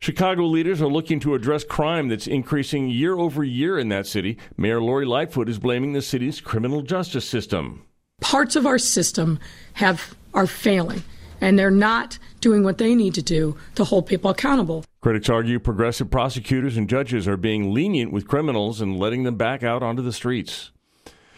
Chicago 0.00 0.42
leaders 0.42 0.82
are 0.82 0.88
looking 0.88 1.20
to 1.20 1.36
address 1.36 1.62
crime 1.62 2.08
that's 2.08 2.26
increasing 2.26 2.88
year 2.88 3.16
over 3.16 3.44
year 3.44 3.78
in 3.78 3.90
that 3.90 4.08
city. 4.08 4.38
Mayor 4.56 4.80
Lori 4.82 5.06
Lightfoot 5.06 5.48
is 5.48 5.60
blaming 5.60 5.92
the 5.92 6.02
city's 6.02 6.40
criminal 6.40 6.82
justice 6.82 7.28
system. 7.28 7.86
Parts 8.20 8.56
of 8.56 8.66
our 8.66 8.78
system 8.78 9.38
have 9.74 10.14
are 10.32 10.46
failing 10.46 11.02
and 11.40 11.58
they're 11.58 11.70
not 11.70 12.18
doing 12.40 12.62
what 12.62 12.78
they 12.78 12.94
need 12.94 13.14
to 13.14 13.22
do 13.22 13.56
to 13.74 13.84
hold 13.84 14.06
people 14.06 14.30
accountable. 14.30 14.84
Critics 15.00 15.28
argue 15.28 15.58
progressive 15.58 16.10
prosecutors 16.10 16.76
and 16.76 16.88
judges 16.88 17.28
are 17.28 17.36
being 17.36 17.72
lenient 17.72 18.12
with 18.12 18.26
criminals 18.26 18.80
and 18.80 18.98
letting 18.98 19.24
them 19.24 19.36
back 19.36 19.62
out 19.62 19.82
onto 19.82 20.02
the 20.02 20.12
streets. 20.12 20.72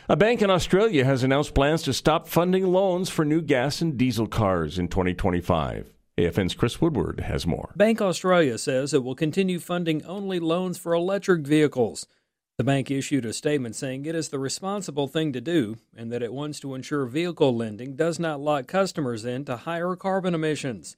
A 0.08 0.16
bank 0.16 0.40
in 0.40 0.50
Australia 0.50 1.04
has 1.04 1.22
announced 1.22 1.54
plans 1.54 1.82
to 1.82 1.92
stop 1.92 2.28
funding 2.28 2.66
loans 2.66 3.10
for 3.10 3.24
new 3.24 3.42
gas 3.42 3.82
and 3.82 3.98
diesel 3.98 4.26
cars 4.26 4.78
in 4.78 4.88
2025. 4.88 5.92
AFN's 6.16 6.54
Chris 6.54 6.80
Woodward 6.80 7.20
has 7.20 7.46
more. 7.46 7.72
Bank 7.76 8.00
Australia 8.00 8.56
says 8.56 8.94
it 8.94 9.04
will 9.04 9.14
continue 9.14 9.58
funding 9.58 10.02
only 10.04 10.40
loans 10.40 10.78
for 10.78 10.94
electric 10.94 11.46
vehicles. 11.46 12.06
The 12.58 12.64
bank 12.64 12.90
issued 12.90 13.24
a 13.24 13.32
statement 13.32 13.76
saying 13.76 14.04
it 14.04 14.16
is 14.16 14.30
the 14.30 14.38
responsible 14.40 15.06
thing 15.06 15.32
to 15.32 15.40
do 15.40 15.76
and 15.96 16.10
that 16.10 16.24
it 16.24 16.32
wants 16.32 16.58
to 16.58 16.74
ensure 16.74 17.06
vehicle 17.06 17.54
lending 17.54 17.94
does 17.94 18.18
not 18.18 18.40
lock 18.40 18.66
customers 18.66 19.24
into 19.24 19.58
higher 19.58 19.94
carbon 19.94 20.34
emissions. 20.34 20.96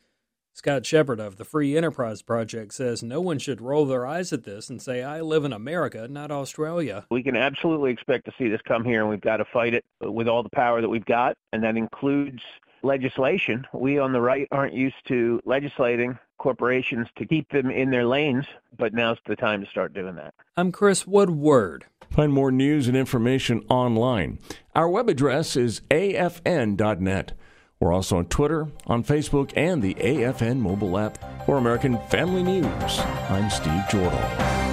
Scott 0.55 0.87
Shepard 0.87 1.20
of 1.20 1.37
the 1.37 1.45
Free 1.45 1.77
Enterprise 1.77 2.23
Project 2.23 2.73
says 2.73 3.03
no 3.03 3.20
one 3.20 3.39
should 3.39 3.61
roll 3.61 3.85
their 3.85 4.07
eyes 4.07 4.32
at 4.32 4.45
this 4.45 4.70
and 4.70 4.81
say, 4.81 5.03
I 5.03 5.20
live 5.20 5.45
in 5.45 5.53
America, 5.53 6.09
not 6.09 6.31
Australia. 6.31 7.05
We 7.11 7.23
can 7.23 7.37
absolutely 7.37 7.91
expect 7.91 8.24
to 8.24 8.32
see 8.39 8.49
this 8.49 8.62
come 8.66 8.82
here, 8.82 9.03
and 9.03 9.11
we've 9.11 9.20
got 9.20 9.37
to 9.37 9.45
fight 9.45 9.74
it 9.74 9.85
with 10.01 10.28
all 10.28 10.43
the 10.43 10.49
power 10.49 10.81
that 10.81 10.89
we've 10.89 11.05
got, 11.05 11.37
and 11.53 11.62
that 11.62 11.77
includes 11.77 12.43
legislation. 12.82 13.66
We 13.74 13.99
on 13.99 14.15
the 14.15 14.20
right 14.23 14.49
aren't 14.51 14.73
used 14.73 14.97
to 15.09 15.41
legislating 15.45 16.19
corporations 16.41 17.07
to 17.17 17.27
keep 17.27 17.49
them 17.51 17.71
in 17.71 17.91
their 17.91 18.07
lanes, 18.07 18.47
but 18.77 18.95
now's 18.95 19.19
the 19.27 19.37
time 19.37 19.62
to 19.62 19.71
start 19.71 19.93
doing 19.93 20.17
that. 20.17 20.35
I'm 20.57 20.73
Chris 20.73 21.07
Woodward. 21.07 21.85
Find 22.11 22.33
more 22.33 22.51
news 22.51 22.89
and 22.89 22.97
information 22.97 23.65
online. 23.69 24.41
Our 24.75 24.89
web 24.89 25.09
address 25.09 25.55
is 25.55 25.83
afn.net. 25.91 27.33
We're 27.79 27.93
also 27.93 28.17
on 28.17 28.27
Twitter, 28.27 28.69
on 28.87 29.05
Facebook, 29.05 29.53
and 29.55 29.81
the 29.81 29.95
AFN 29.95 30.59
mobile 30.59 30.99
app 30.99 31.47
for 31.47 31.57
American 31.57 31.99
Family 32.09 32.43
News. 32.43 32.99
I'm 33.29 33.49
Steve 33.49 33.85
Jordahl. 33.89 34.71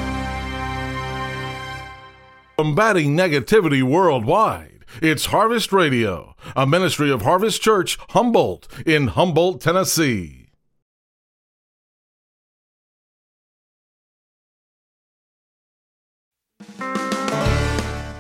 Combating 2.58 3.16
negativity 3.16 3.84
worldwide. 3.84 4.84
It's 5.02 5.28
Harvest 5.28 5.72
Radio, 5.72 6.36
a 6.56 6.66
ministry 6.66 7.12
of 7.12 7.22
Harvest 7.22 7.62
Church, 7.62 7.98
Humboldt, 8.10 8.68
in 8.86 9.08
Humboldt, 9.10 9.62
Tennessee. 9.62 10.37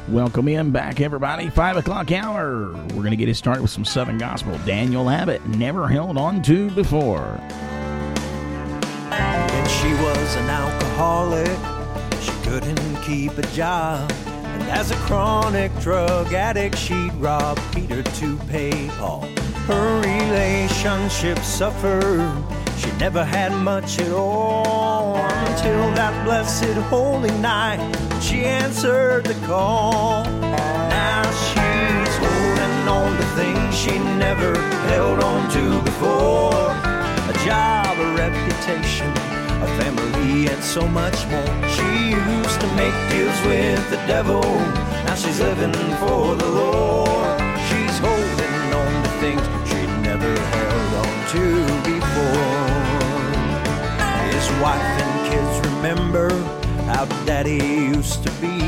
Welcome 0.09 0.47
in 0.47 0.71
back, 0.71 1.01
everybody. 1.01 1.49
Five 1.49 1.75
o'clock 1.75 2.13
hour. 2.13 2.71
We're 2.71 3.03
going 3.03 3.09
to 3.09 3.17
get 3.17 3.27
it 3.27 3.35
started 3.35 3.61
with 3.61 3.71
some 3.71 3.83
Southern 3.83 4.17
Gospel. 4.17 4.57
Daniel 4.65 5.09
Abbott, 5.09 5.45
never 5.47 5.85
held 5.89 6.17
on 6.17 6.41
to 6.43 6.71
before. 6.71 7.25
When 9.09 9.67
she 9.67 9.91
was 10.01 10.35
an 10.37 10.49
alcoholic, 10.49 11.49
she 12.21 12.31
couldn't 12.49 13.01
keep 13.01 13.37
a 13.37 13.45
job. 13.47 14.09
And 14.27 14.63
as 14.69 14.91
a 14.91 14.95
chronic 14.95 15.77
drug 15.79 16.33
addict, 16.33 16.77
she'd 16.77 17.13
rob 17.15 17.59
Peter 17.73 18.01
to 18.01 18.37
pay 18.49 18.87
Paul. 18.91 19.27
Her 19.65 19.99
relationship 19.99 21.37
suffered. 21.39 22.33
She 22.77 22.89
never 22.93 23.25
had 23.25 23.51
much 23.51 23.99
at 23.99 24.13
all 24.13 24.66
until 25.57 25.91
that 25.95 26.13
blessed 26.23 26.77
holy 26.89 27.31
night 27.39 27.79
she 28.21 28.45
answered 28.45 29.25
the 29.25 29.33
call. 29.47 30.23
Now 30.23 31.23
she's 31.49 32.13
holding 32.21 32.87
on 32.87 33.17
to 33.17 33.25
things 33.39 33.75
she 33.75 33.97
never 34.19 34.53
held 34.91 35.19
on 35.23 35.49
to 35.55 35.81
before 35.81 36.69
a 37.33 37.35
job, 37.43 37.97
a 37.97 38.07
reputation, 38.15 39.09
a 39.65 39.69
family, 39.79 40.47
and 40.47 40.63
so 40.63 40.87
much 40.87 41.25
more. 41.27 41.55
She 41.75 42.13
used 42.13 42.59
to 42.61 42.69
make 42.75 42.97
deals 43.09 43.39
with 43.49 43.81
the 43.89 44.01
devil. 44.05 44.43
Now 45.05 45.15
she's 45.15 45.39
living 45.39 45.73
for 46.01 46.35
the 46.35 46.49
Lord. 46.61 47.41
She's 47.67 47.97
holding 47.97 48.57
on 48.81 48.91
to 49.03 49.11
things 49.23 49.43
she'd 49.69 49.93
never 50.05 50.33
held 50.55 50.91
on 51.03 51.13
to 51.33 51.43
before. 51.89 52.77
His 54.37 54.47
wife 54.61 54.93
and 55.01 55.13
kids 55.29 55.46
remember 55.87 56.29
how 56.91 57.05
daddy 57.25 57.55
used 57.55 58.21
to 58.21 58.31
be. 58.41 58.59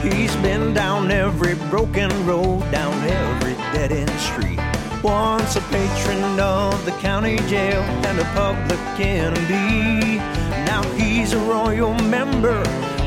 He's 0.00 0.34
been 0.36 0.72
down 0.72 1.10
every 1.10 1.54
broken 1.68 2.10
road, 2.24 2.60
down 2.70 2.94
every 3.04 3.52
dead 3.74 3.92
end 3.92 4.10
street. 4.18 4.58
Once 5.02 5.56
a 5.56 5.60
patron 5.72 6.40
of 6.40 6.82
the 6.86 6.92
county 6.92 7.36
jail 7.48 7.82
and 8.08 8.18
a 8.18 8.24
public 8.32 8.80
enemy. 8.98 10.16
Now 10.64 10.82
he's 10.94 11.34
a 11.34 11.38
royal 11.40 11.92
member 12.08 12.60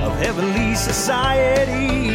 of 0.06 0.12
Heavenly 0.20 0.76
Society. 0.76 2.14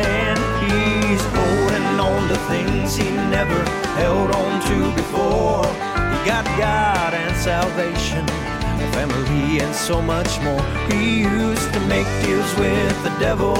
And 0.00 0.38
he's 0.64 1.22
holding 1.36 2.00
on 2.00 2.28
to 2.28 2.36
things 2.48 2.96
he 2.96 3.10
never 3.10 3.62
held 4.00 4.30
on 4.30 4.62
to 4.62 4.94
before. 4.96 5.66
He 6.12 6.18
got 6.24 6.44
God 6.56 7.12
and 7.12 7.36
salvation, 7.36 8.24
family, 8.92 9.60
and 9.60 9.74
so 9.74 10.00
much 10.00 10.40
more. 10.42 10.62
He 10.90 11.20
used 11.22 11.72
to 11.72 11.80
make 11.86 12.06
deals 12.24 12.52
with 12.58 13.02
the 13.02 13.14
devil. 13.18 13.56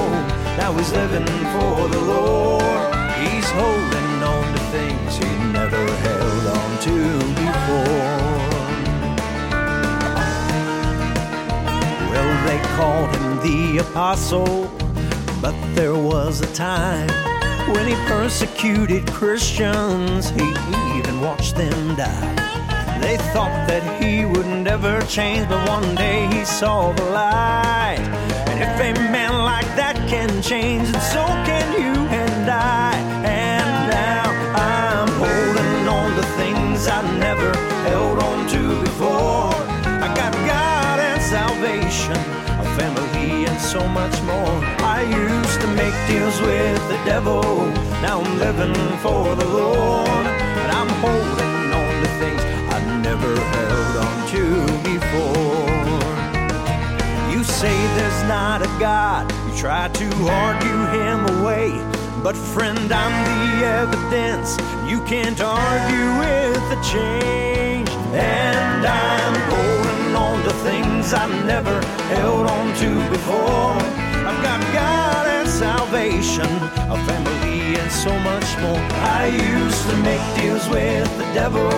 Now 0.57 0.73
he's 0.77 0.93
living 0.93 1.27
for 1.27 1.89
the 1.89 2.01
Lord. 2.01 2.95
He's 3.23 3.49
holding 3.51 4.23
on 4.23 4.45
to 4.55 4.61
things 4.77 5.17
he 5.17 5.31
never 5.53 5.85
held 6.07 6.47
on 6.59 6.79
to 6.87 6.97
before. 7.45 8.27
Well, 12.11 12.47
they 12.47 12.61
called 12.77 13.11
him 13.17 13.37
the 13.47 13.79
apostle, 13.79 14.71
but 15.41 15.55
there 15.75 15.95
was 15.95 16.41
a 16.41 16.53
time 16.55 17.09
when 17.73 17.87
he 17.89 17.95
persecuted 18.07 19.07
Christians. 19.13 20.31
He 20.31 20.49
even 20.99 21.21
watched 21.21 21.57
them 21.57 21.95
die. 21.97 22.56
They 23.01 23.17
thought 23.33 23.67
that 23.69 23.85
he 24.03 24.25
would 24.25 24.47
never 24.47 25.01
change, 25.03 25.49
but 25.49 25.69
one 25.69 25.95
day 25.95 26.27
he 26.27 26.45
saw 26.45 26.93
the 26.93 27.05
light. 27.05 28.01
And 28.49 28.59
if 28.63 28.75
a 28.81 28.93
man 29.11 29.45
like 29.45 29.69
that 29.77 29.97
can 30.09 30.43
change, 30.43 30.91
then 30.91 31.01
so 31.15 31.25
can 31.49 31.67
you 31.81 31.95
and 32.09 32.51
I. 32.51 32.95
And 33.25 33.71
now 33.91 34.27
I'm 34.55 35.11
holding 35.23 35.89
on 35.89 36.09
to 36.17 36.25
things 36.41 36.87
I 36.89 37.01
never 37.19 37.51
held 37.89 38.19
on 38.23 38.49
to 38.55 38.81
before. 38.81 39.53
I 40.07 40.09
got 40.21 40.33
God 40.49 40.99
and 41.01 41.21
salvation, 41.23 42.17
a 42.63 42.67
family, 42.79 43.47
and 43.47 43.61
so 43.61 43.87
much 43.89 44.17
more. 44.23 44.57
I 44.97 45.03
used 45.03 45.61
to 45.61 45.69
make 45.69 45.97
deals 46.09 46.41
with 46.41 46.81
the 46.89 46.99
devil, 47.05 47.43
now 48.01 48.21
I'm 48.21 48.39
living 48.39 48.75
for 49.05 49.35
the 49.37 49.45
Lord. 49.45 50.27
And 50.63 50.71
I'm 50.73 50.89
holding 51.05 51.73
on 51.81 51.93
to 52.03 52.09
things 52.21 52.43
never 53.07 53.37
held 53.57 53.97
on 54.09 54.17
to 54.33 54.43
before. 54.83 55.77
You 57.33 57.45
say 57.45 57.75
there's 57.97 58.23
not 58.25 58.63
a 58.63 58.71
God, 58.81 59.23
you 59.47 59.57
try 59.57 59.87
to 60.01 60.07
argue 60.47 60.83
him 60.99 61.19
away. 61.37 61.69
But 62.25 62.37
friend, 62.37 62.91
I'm 63.03 63.17
the 63.31 63.45
evidence. 63.83 64.49
You 64.91 64.99
can't 65.13 65.41
argue 65.41 66.09
with 66.23 66.63
the 66.73 66.79
change. 66.95 67.91
And 68.13 68.83
I'm 68.85 69.37
holding 69.53 70.17
on 70.27 70.37
to 70.47 70.53
things 70.69 71.15
I 71.15 71.27
never 71.53 71.77
held 72.15 72.47
on 72.57 72.67
to 72.81 72.91
before. 73.11 74.06
I've 74.29 74.43
got 74.43 74.61
God 74.75 75.27
and 75.29 75.49
salvation, 75.49 76.51
a 76.91 76.99
family, 77.07 77.79
and 77.79 77.93
so 77.93 78.11
much 78.31 78.49
more. 78.59 78.83
I 79.21 79.27
used 79.27 79.89
to 79.91 79.97
make 79.99 80.25
deals 80.35 80.69
with 80.69 81.07
the 81.17 81.29
devil. 81.33 81.71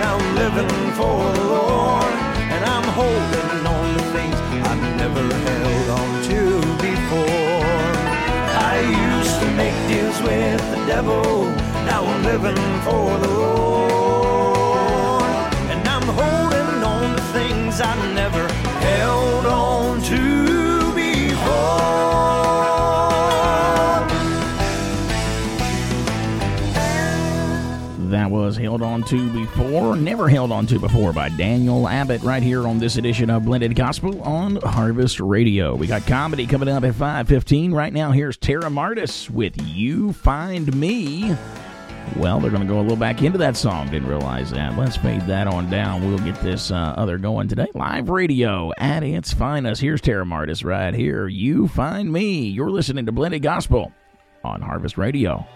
Now 0.00 0.16
I'm 0.16 0.34
living 0.34 0.92
for 0.96 1.20
the 1.36 1.44
Lord. 1.44 2.12
And 2.54 2.64
I'm 2.64 2.88
holding 2.96 3.66
on 3.66 3.86
to 3.96 4.02
things 4.16 4.38
I 4.70 4.74
never 4.96 5.24
held 5.46 5.88
on 6.00 6.08
to 6.28 6.40
before. 6.80 7.62
I 8.72 8.76
used 9.12 9.36
to 9.40 9.48
make 9.60 9.76
deals 9.92 10.18
with 10.22 10.60
the 10.72 10.80
devil. 10.86 11.44
now 11.84 12.06
I'm 12.06 12.22
living 12.24 12.62
for 12.86 13.18
the 13.18 13.28
Lord. 13.28 13.91
Was 28.52 28.58
Held 28.58 28.82
On 28.82 29.02
To 29.04 29.30
Before, 29.30 29.96
Never 29.96 30.28
Held 30.28 30.52
On 30.52 30.66
To 30.66 30.78
Before 30.78 31.14
by 31.14 31.30
Daniel 31.30 31.88
Abbott 31.88 32.20
right 32.20 32.42
here 32.42 32.68
on 32.68 32.78
this 32.78 32.98
edition 32.98 33.30
of 33.30 33.46
Blended 33.46 33.74
Gospel 33.74 34.20
on 34.20 34.56
Harvest 34.56 35.20
Radio. 35.20 35.74
We 35.74 35.86
got 35.86 36.06
comedy 36.06 36.46
coming 36.46 36.68
up 36.68 36.84
at 36.84 36.92
5.15. 36.92 37.72
Right 37.72 37.94
now, 37.94 38.10
here's 38.10 38.36
Tara 38.36 38.68
Martis 38.68 39.30
with 39.30 39.54
You 39.74 40.12
Find 40.12 40.76
Me. 40.76 41.34
Well, 42.16 42.40
they're 42.40 42.50
going 42.50 42.60
to 42.60 42.68
go 42.68 42.78
a 42.78 42.82
little 42.82 42.94
back 42.94 43.22
into 43.22 43.38
that 43.38 43.56
song. 43.56 43.88
Didn't 43.88 44.08
realize 44.08 44.50
that. 44.50 44.76
Let's 44.76 44.98
fade 44.98 45.22
that 45.22 45.46
on 45.46 45.70
down. 45.70 46.06
We'll 46.06 46.18
get 46.18 46.38
this 46.42 46.70
uh, 46.70 46.92
other 46.98 47.16
going 47.16 47.48
today. 47.48 47.68
Live 47.72 48.10
radio 48.10 48.70
at 48.76 49.02
its 49.02 49.32
finest. 49.32 49.80
Here's 49.80 50.02
Tara 50.02 50.26
Martis 50.26 50.62
right 50.62 50.92
here. 50.92 51.26
You 51.26 51.68
Find 51.68 52.12
Me. 52.12 52.48
You're 52.48 52.70
listening 52.70 53.06
to 53.06 53.12
Blended 53.12 53.40
Gospel 53.40 53.92
on 54.44 54.60
Harvest 54.60 54.98
Radio. 54.98 55.46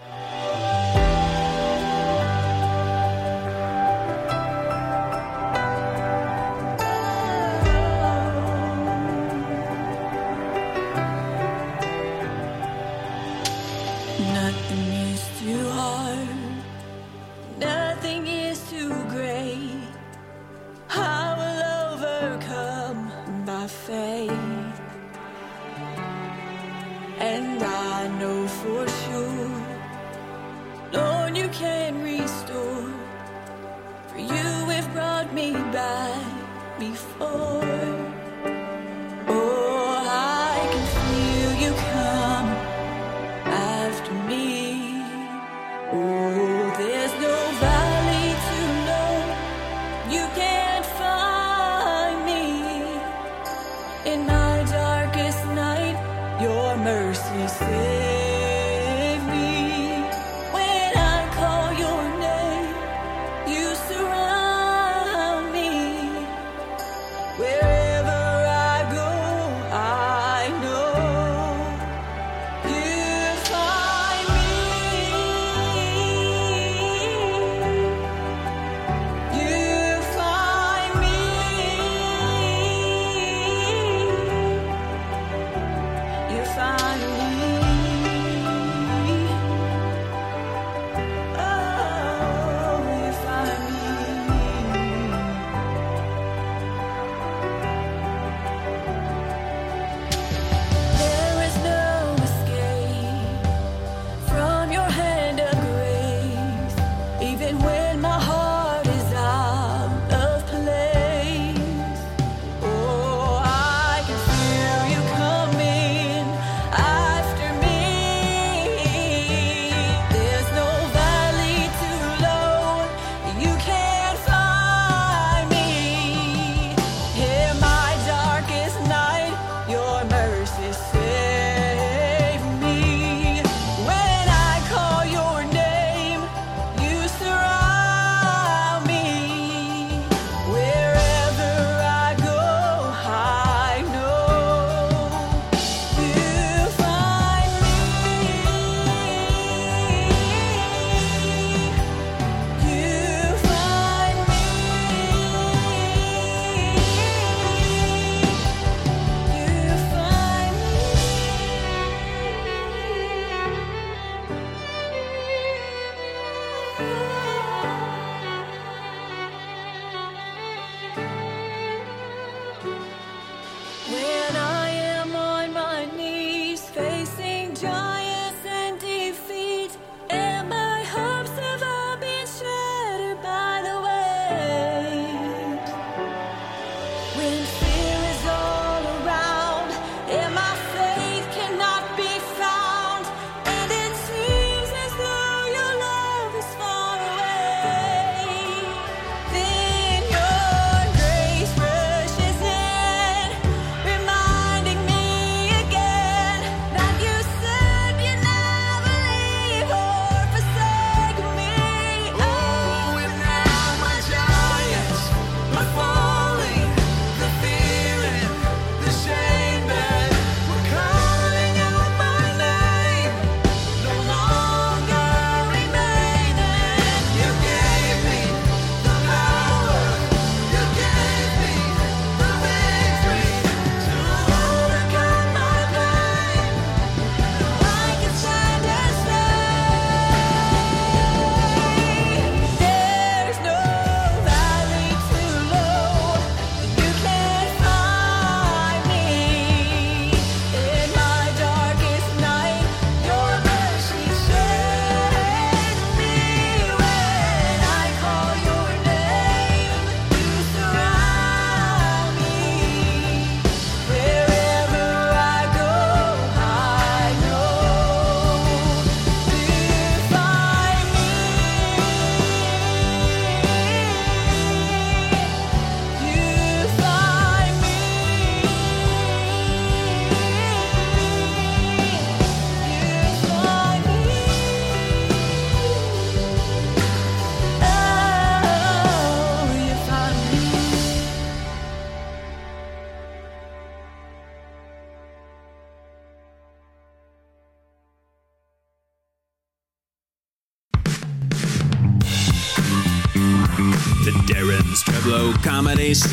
Daren 304.97 305.33
Streblow 305.33 305.43
Comedy 305.43 305.93
Show. 305.93 306.07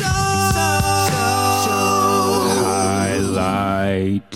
Highlight. 2.65 4.35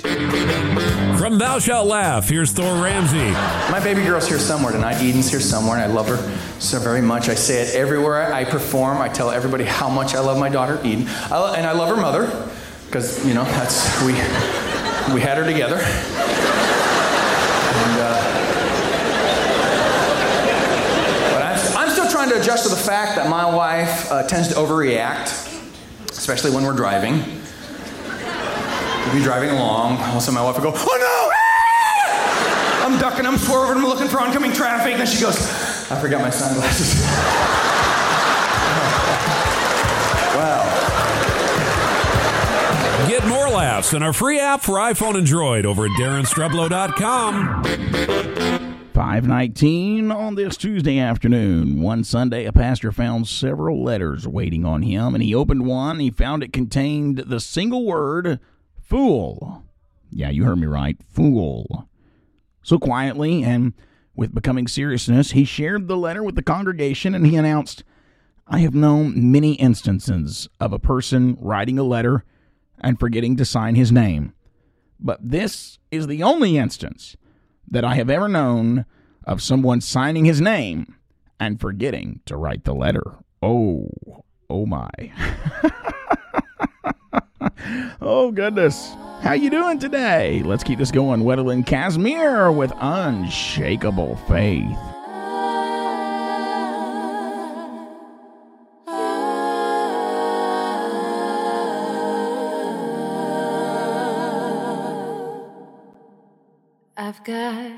From 1.20 1.38
Thou 1.38 1.60
Shalt 1.60 1.88
Laugh, 1.88 2.28
here's 2.30 2.52
Thor 2.52 2.82
Ramsey. 2.84 3.32
My 3.72 3.80
baby 3.84 4.04
girl's 4.04 4.28
here 4.28 4.40
somewhere 4.40 4.72
tonight. 4.72 5.02
Eden's 5.02 5.30
here 5.30 5.40
somewhere, 5.40 5.78
and 5.78 5.92
I 5.92 5.94
love 5.94 6.08
her 6.08 6.18
so 6.60 6.80
very 6.80 7.02
much. 7.02 7.30
I 7.30 7.36
say 7.36 7.62
it 7.62 7.76
everywhere 7.76 8.34
I 8.34 8.44
perform. 8.46 9.00
I 9.00 9.10
tell 9.10 9.30
everybody 9.32 9.66
how 9.66 9.90
much 9.90 10.16
I 10.16 10.20
love 10.20 10.40
my 10.40 10.50
daughter, 10.50 10.80
Eden, 10.84 11.06
I 11.08 11.38
lo- 11.38 11.54
and 11.54 11.66
I 11.68 11.74
love 11.74 11.90
her 11.90 12.02
mother, 12.02 12.28
because 12.86 13.26
you 13.28 13.34
know 13.34 13.44
that's 13.44 14.02
we 14.04 14.14
we 15.14 15.22
had 15.22 15.38
her 15.38 15.46
together. 15.46 15.78
And, 17.72 18.00
uh, 18.00 18.16
but 21.34 21.44
I'm, 21.44 21.90
To 22.30 22.40
adjust 22.40 22.64
to 22.64 22.70
the 22.70 22.76
fact 22.76 23.16
that 23.16 23.28
my 23.28 23.44
wife 23.56 24.12
uh, 24.12 24.22
tends 24.28 24.50
to 24.50 24.54
overreact, 24.54 25.32
especially 26.12 26.52
when 26.52 26.64
we're 26.64 26.76
driving. 26.76 27.24
We'll 29.06 29.16
be 29.16 29.24
driving 29.24 29.50
along. 29.50 29.98
All 29.98 30.12
of 30.12 30.18
a 30.18 30.22
sudden, 30.22 30.36
my 30.36 30.44
wife 30.44 30.56
will 30.56 30.62
go, 30.72 30.74
"Oh 30.76 30.98
no!" 31.00 31.32
I'm 32.86 33.00
ducking, 33.00 33.26
I'm 33.26 33.38
swerving, 33.40 33.78
I'm 33.84 33.90
looking 33.90 34.08
for 34.08 34.20
oncoming 34.20 34.54
traffic. 34.54 34.94
And 34.94 35.10
she 35.10 35.22
goes, 35.22 35.38
I 35.92 36.00
forgot 36.00 36.22
my 36.22 36.30
sunglasses. 36.30 37.02
wow. 40.38 40.66
Get 43.08 43.26
more 43.28 43.50
laughs 43.50 43.94
in 43.94 44.04
our 44.04 44.14
free 44.14 44.40
app 44.40 44.62
for 44.62 44.74
iPhone 44.74 45.18
and 45.18 45.26
Droid 45.26 45.66
over 45.66 45.86
at 45.86 45.92
DarenStreblow.com. 45.92 48.69
519 49.00 50.12
on 50.12 50.36
this 50.36 50.58
Tuesday 50.58 51.00
afternoon. 51.00 51.82
One 51.82 52.04
Sunday, 52.04 52.44
a 52.44 52.52
pastor 52.52 52.92
found 52.92 53.30
several 53.30 53.82
letters 53.82 54.28
waiting 54.28 54.66
on 54.66 54.82
him, 54.82 55.16
and 55.16 55.24
he 55.24 55.34
opened 55.34 55.66
one. 55.66 56.02
He 56.02 56.12
found 56.12 56.44
it 56.44 56.52
contained 56.52 57.20
the 57.20 57.40
single 57.40 57.86
word, 57.86 58.42
fool. 58.78 59.64
Yeah, 60.12 60.32
you 60.32 60.44
heard 60.44 60.58
me 60.58 60.68
right, 60.68 60.98
fool. 61.08 61.88
So 62.62 62.78
quietly 62.78 63.42
and 63.42 63.72
with 64.18 64.36
becoming 64.36 64.68
seriousness, 64.68 65.32
he 65.32 65.46
shared 65.46 65.88
the 65.88 65.96
letter 65.96 66.22
with 66.22 66.36
the 66.36 66.44
congregation 66.44 67.16
and 67.16 67.26
he 67.26 67.38
announced, 67.38 67.86
I 68.48 68.60
have 68.60 68.76
known 68.76 69.32
many 69.32 69.54
instances 69.54 70.50
of 70.60 70.74
a 70.74 70.78
person 70.78 71.38
writing 71.40 71.80
a 71.80 71.84
letter 71.84 72.26
and 72.82 73.00
forgetting 73.00 73.38
to 73.38 73.46
sign 73.46 73.76
his 73.76 73.94
name. 73.94 74.34
But 75.00 75.22
this 75.24 75.80
is 75.90 76.08
the 76.08 76.22
only 76.22 76.58
instance 76.58 77.16
that 77.72 77.86
I 77.86 77.96
have 77.96 78.10
ever 78.10 78.28
known 78.28 78.86
of 79.24 79.42
someone 79.42 79.82
signing 79.82 80.26
his 80.26 80.42
name 80.42 80.96
and 81.40 81.60
forgetting 81.60 82.22
to 82.26 82.36
write 82.36 82.64
the 82.64 82.74
letter. 82.74 83.18
Oh, 83.42 83.90
oh 84.50 84.66
my. 84.66 84.90
oh 88.02 88.32
goodness. 88.32 88.94
How 89.22 89.34
you 89.34 89.50
doing 89.50 89.80
today? 89.80 90.42
Let's 90.44 90.64
keep 90.64 90.80
this 90.80 90.92
going. 90.92 91.26
Madeline 91.26 91.64
Casimir 91.64 92.52
with 92.52 92.72
Unshakable 92.80 94.16
Faith. 94.28 94.78
I've 107.10 107.24
got 107.24 107.72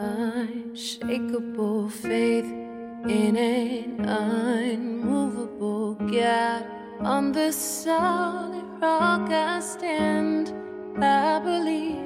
unshakable 0.00 1.88
faith 1.90 2.44
in 2.44 3.36
an 3.36 4.04
unmovable 4.04 5.94
God. 5.94 6.66
On 7.02 7.30
the 7.30 7.52
solid 7.52 8.64
rock 8.80 9.30
I 9.30 9.60
stand. 9.60 10.52
I 11.00 11.38
believe, 11.38 12.04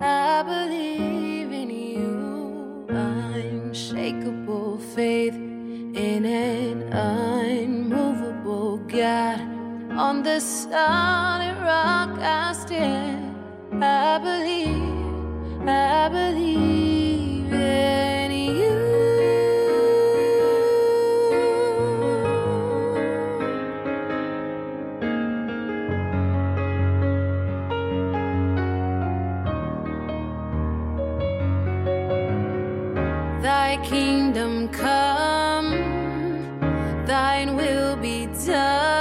I 0.00 0.44
believe 0.44 1.50
in 1.50 1.70
you. 1.70 2.86
Unshakable 2.88 4.78
faith 4.94 5.34
in 5.34 6.24
an 6.24 6.82
unmovable 6.92 8.78
God. 8.86 9.40
On 9.90 10.22
the 10.22 10.38
solid 10.38 11.56
rock 11.62 12.16
I 12.20 12.52
stand. 12.52 13.34
I 13.82 14.18
believe, 14.18 14.97
I 15.66 16.08
believe 16.08 17.52
in 17.52 18.30
you. 18.30 18.78
Thy 33.42 33.78
kingdom 33.84 34.68
come, 34.68 35.70
thine 37.06 37.56
will 37.56 37.96
be 37.96 38.26
done 38.46 38.97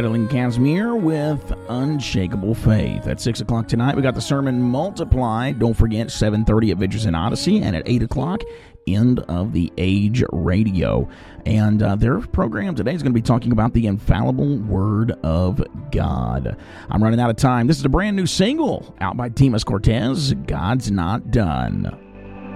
Madeline 0.00 0.28
Casimir 0.28 0.96
with 0.96 1.52
Unshakable 1.68 2.54
Faith. 2.54 3.06
At 3.06 3.20
6 3.20 3.42
o'clock 3.42 3.68
tonight, 3.68 3.96
we 3.96 4.00
got 4.00 4.14
the 4.14 4.20
sermon 4.22 4.62
Multiply. 4.62 5.52
Don't 5.52 5.74
forget, 5.74 6.06
7.30 6.06 6.72
Adventures 6.72 7.04
in 7.04 7.14
Odyssey, 7.14 7.60
and 7.60 7.76
at 7.76 7.82
8 7.84 8.04
o'clock, 8.04 8.40
End 8.86 9.18
of 9.20 9.52
the 9.52 9.70
Age 9.76 10.24
Radio. 10.32 11.06
And 11.44 11.82
uh, 11.82 11.96
their 11.96 12.18
program 12.18 12.74
today 12.74 12.94
is 12.94 13.02
going 13.02 13.12
to 13.12 13.14
be 13.14 13.20
talking 13.20 13.52
about 13.52 13.74
the 13.74 13.86
infallible 13.86 14.56
Word 14.60 15.12
of 15.22 15.62
God. 15.90 16.56
I'm 16.88 17.04
running 17.04 17.20
out 17.20 17.28
of 17.28 17.36
time. 17.36 17.66
This 17.66 17.78
is 17.78 17.84
a 17.84 17.90
brand 17.90 18.16
new 18.16 18.24
single 18.24 18.94
out 19.02 19.18
by 19.18 19.28
Timas 19.28 19.64
Cortez, 19.64 20.32
God's 20.32 20.90
Not 20.90 21.30
Done. 21.30 21.84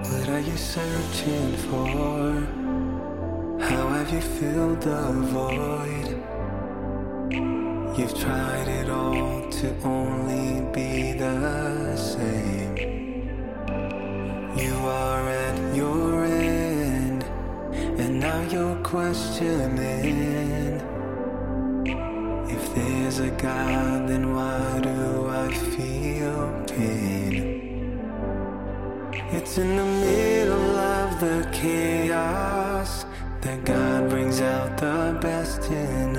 What 0.01 0.29
are 0.29 0.39
you 0.39 0.57
searching 0.57 1.55
for? 1.57 2.47
How 3.63 3.87
have 3.89 4.11
you 4.11 4.21
filled 4.21 4.81
the 4.81 5.11
void? 5.11 6.14
You've 7.35 8.17
tried 8.17 8.67
it 8.67 8.89
all 8.89 9.49
to 9.49 9.75
only 9.83 10.61
be 10.73 11.13
the 11.13 11.95
same. 11.97 12.75
You 14.57 14.75
are 14.75 15.29
at 15.29 15.75
your 15.75 16.25
end, 16.25 17.23
and 17.99 18.19
now 18.19 18.41
you're 18.43 18.81
questioning. 18.83 20.81
If 22.49 22.75
there's 22.75 23.19
a 23.19 23.31
God, 23.31 24.07
then 24.09 24.33
why 24.33 24.79
do 24.81 25.27
I 25.27 25.53
feel 25.53 26.63
pain? 26.67 27.55
It's 29.31 29.57
in 29.57 29.75
the 29.75 29.85
middle 29.85 30.77
of 30.77 31.19
the 31.19 31.49
chaos 31.51 33.05
that 33.41 33.65
God 33.65 34.09
brings 34.09 34.39
out 34.41 34.77
the 34.77 35.17
best 35.21 35.63
in 35.69 36.14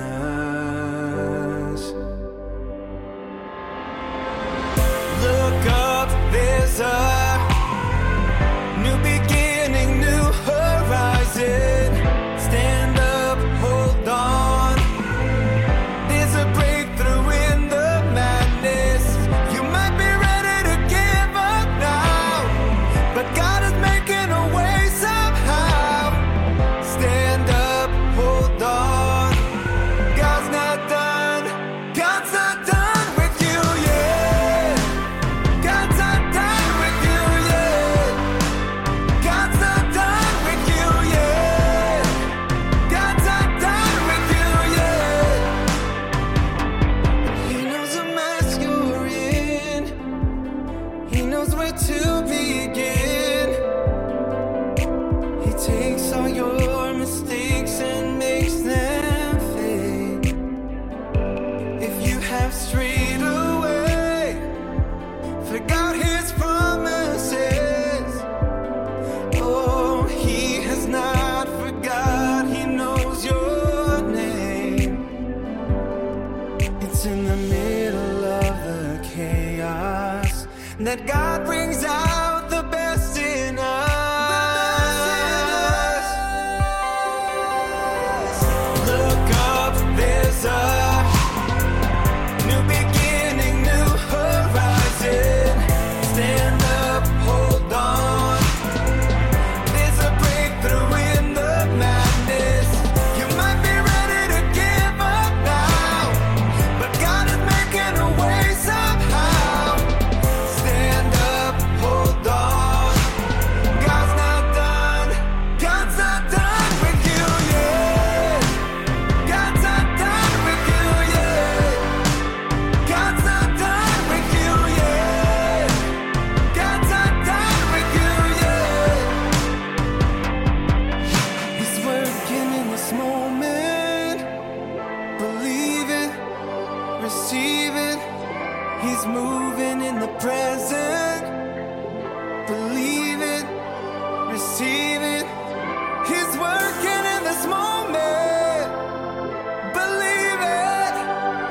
that 80.97 81.05
guy 81.05 81.26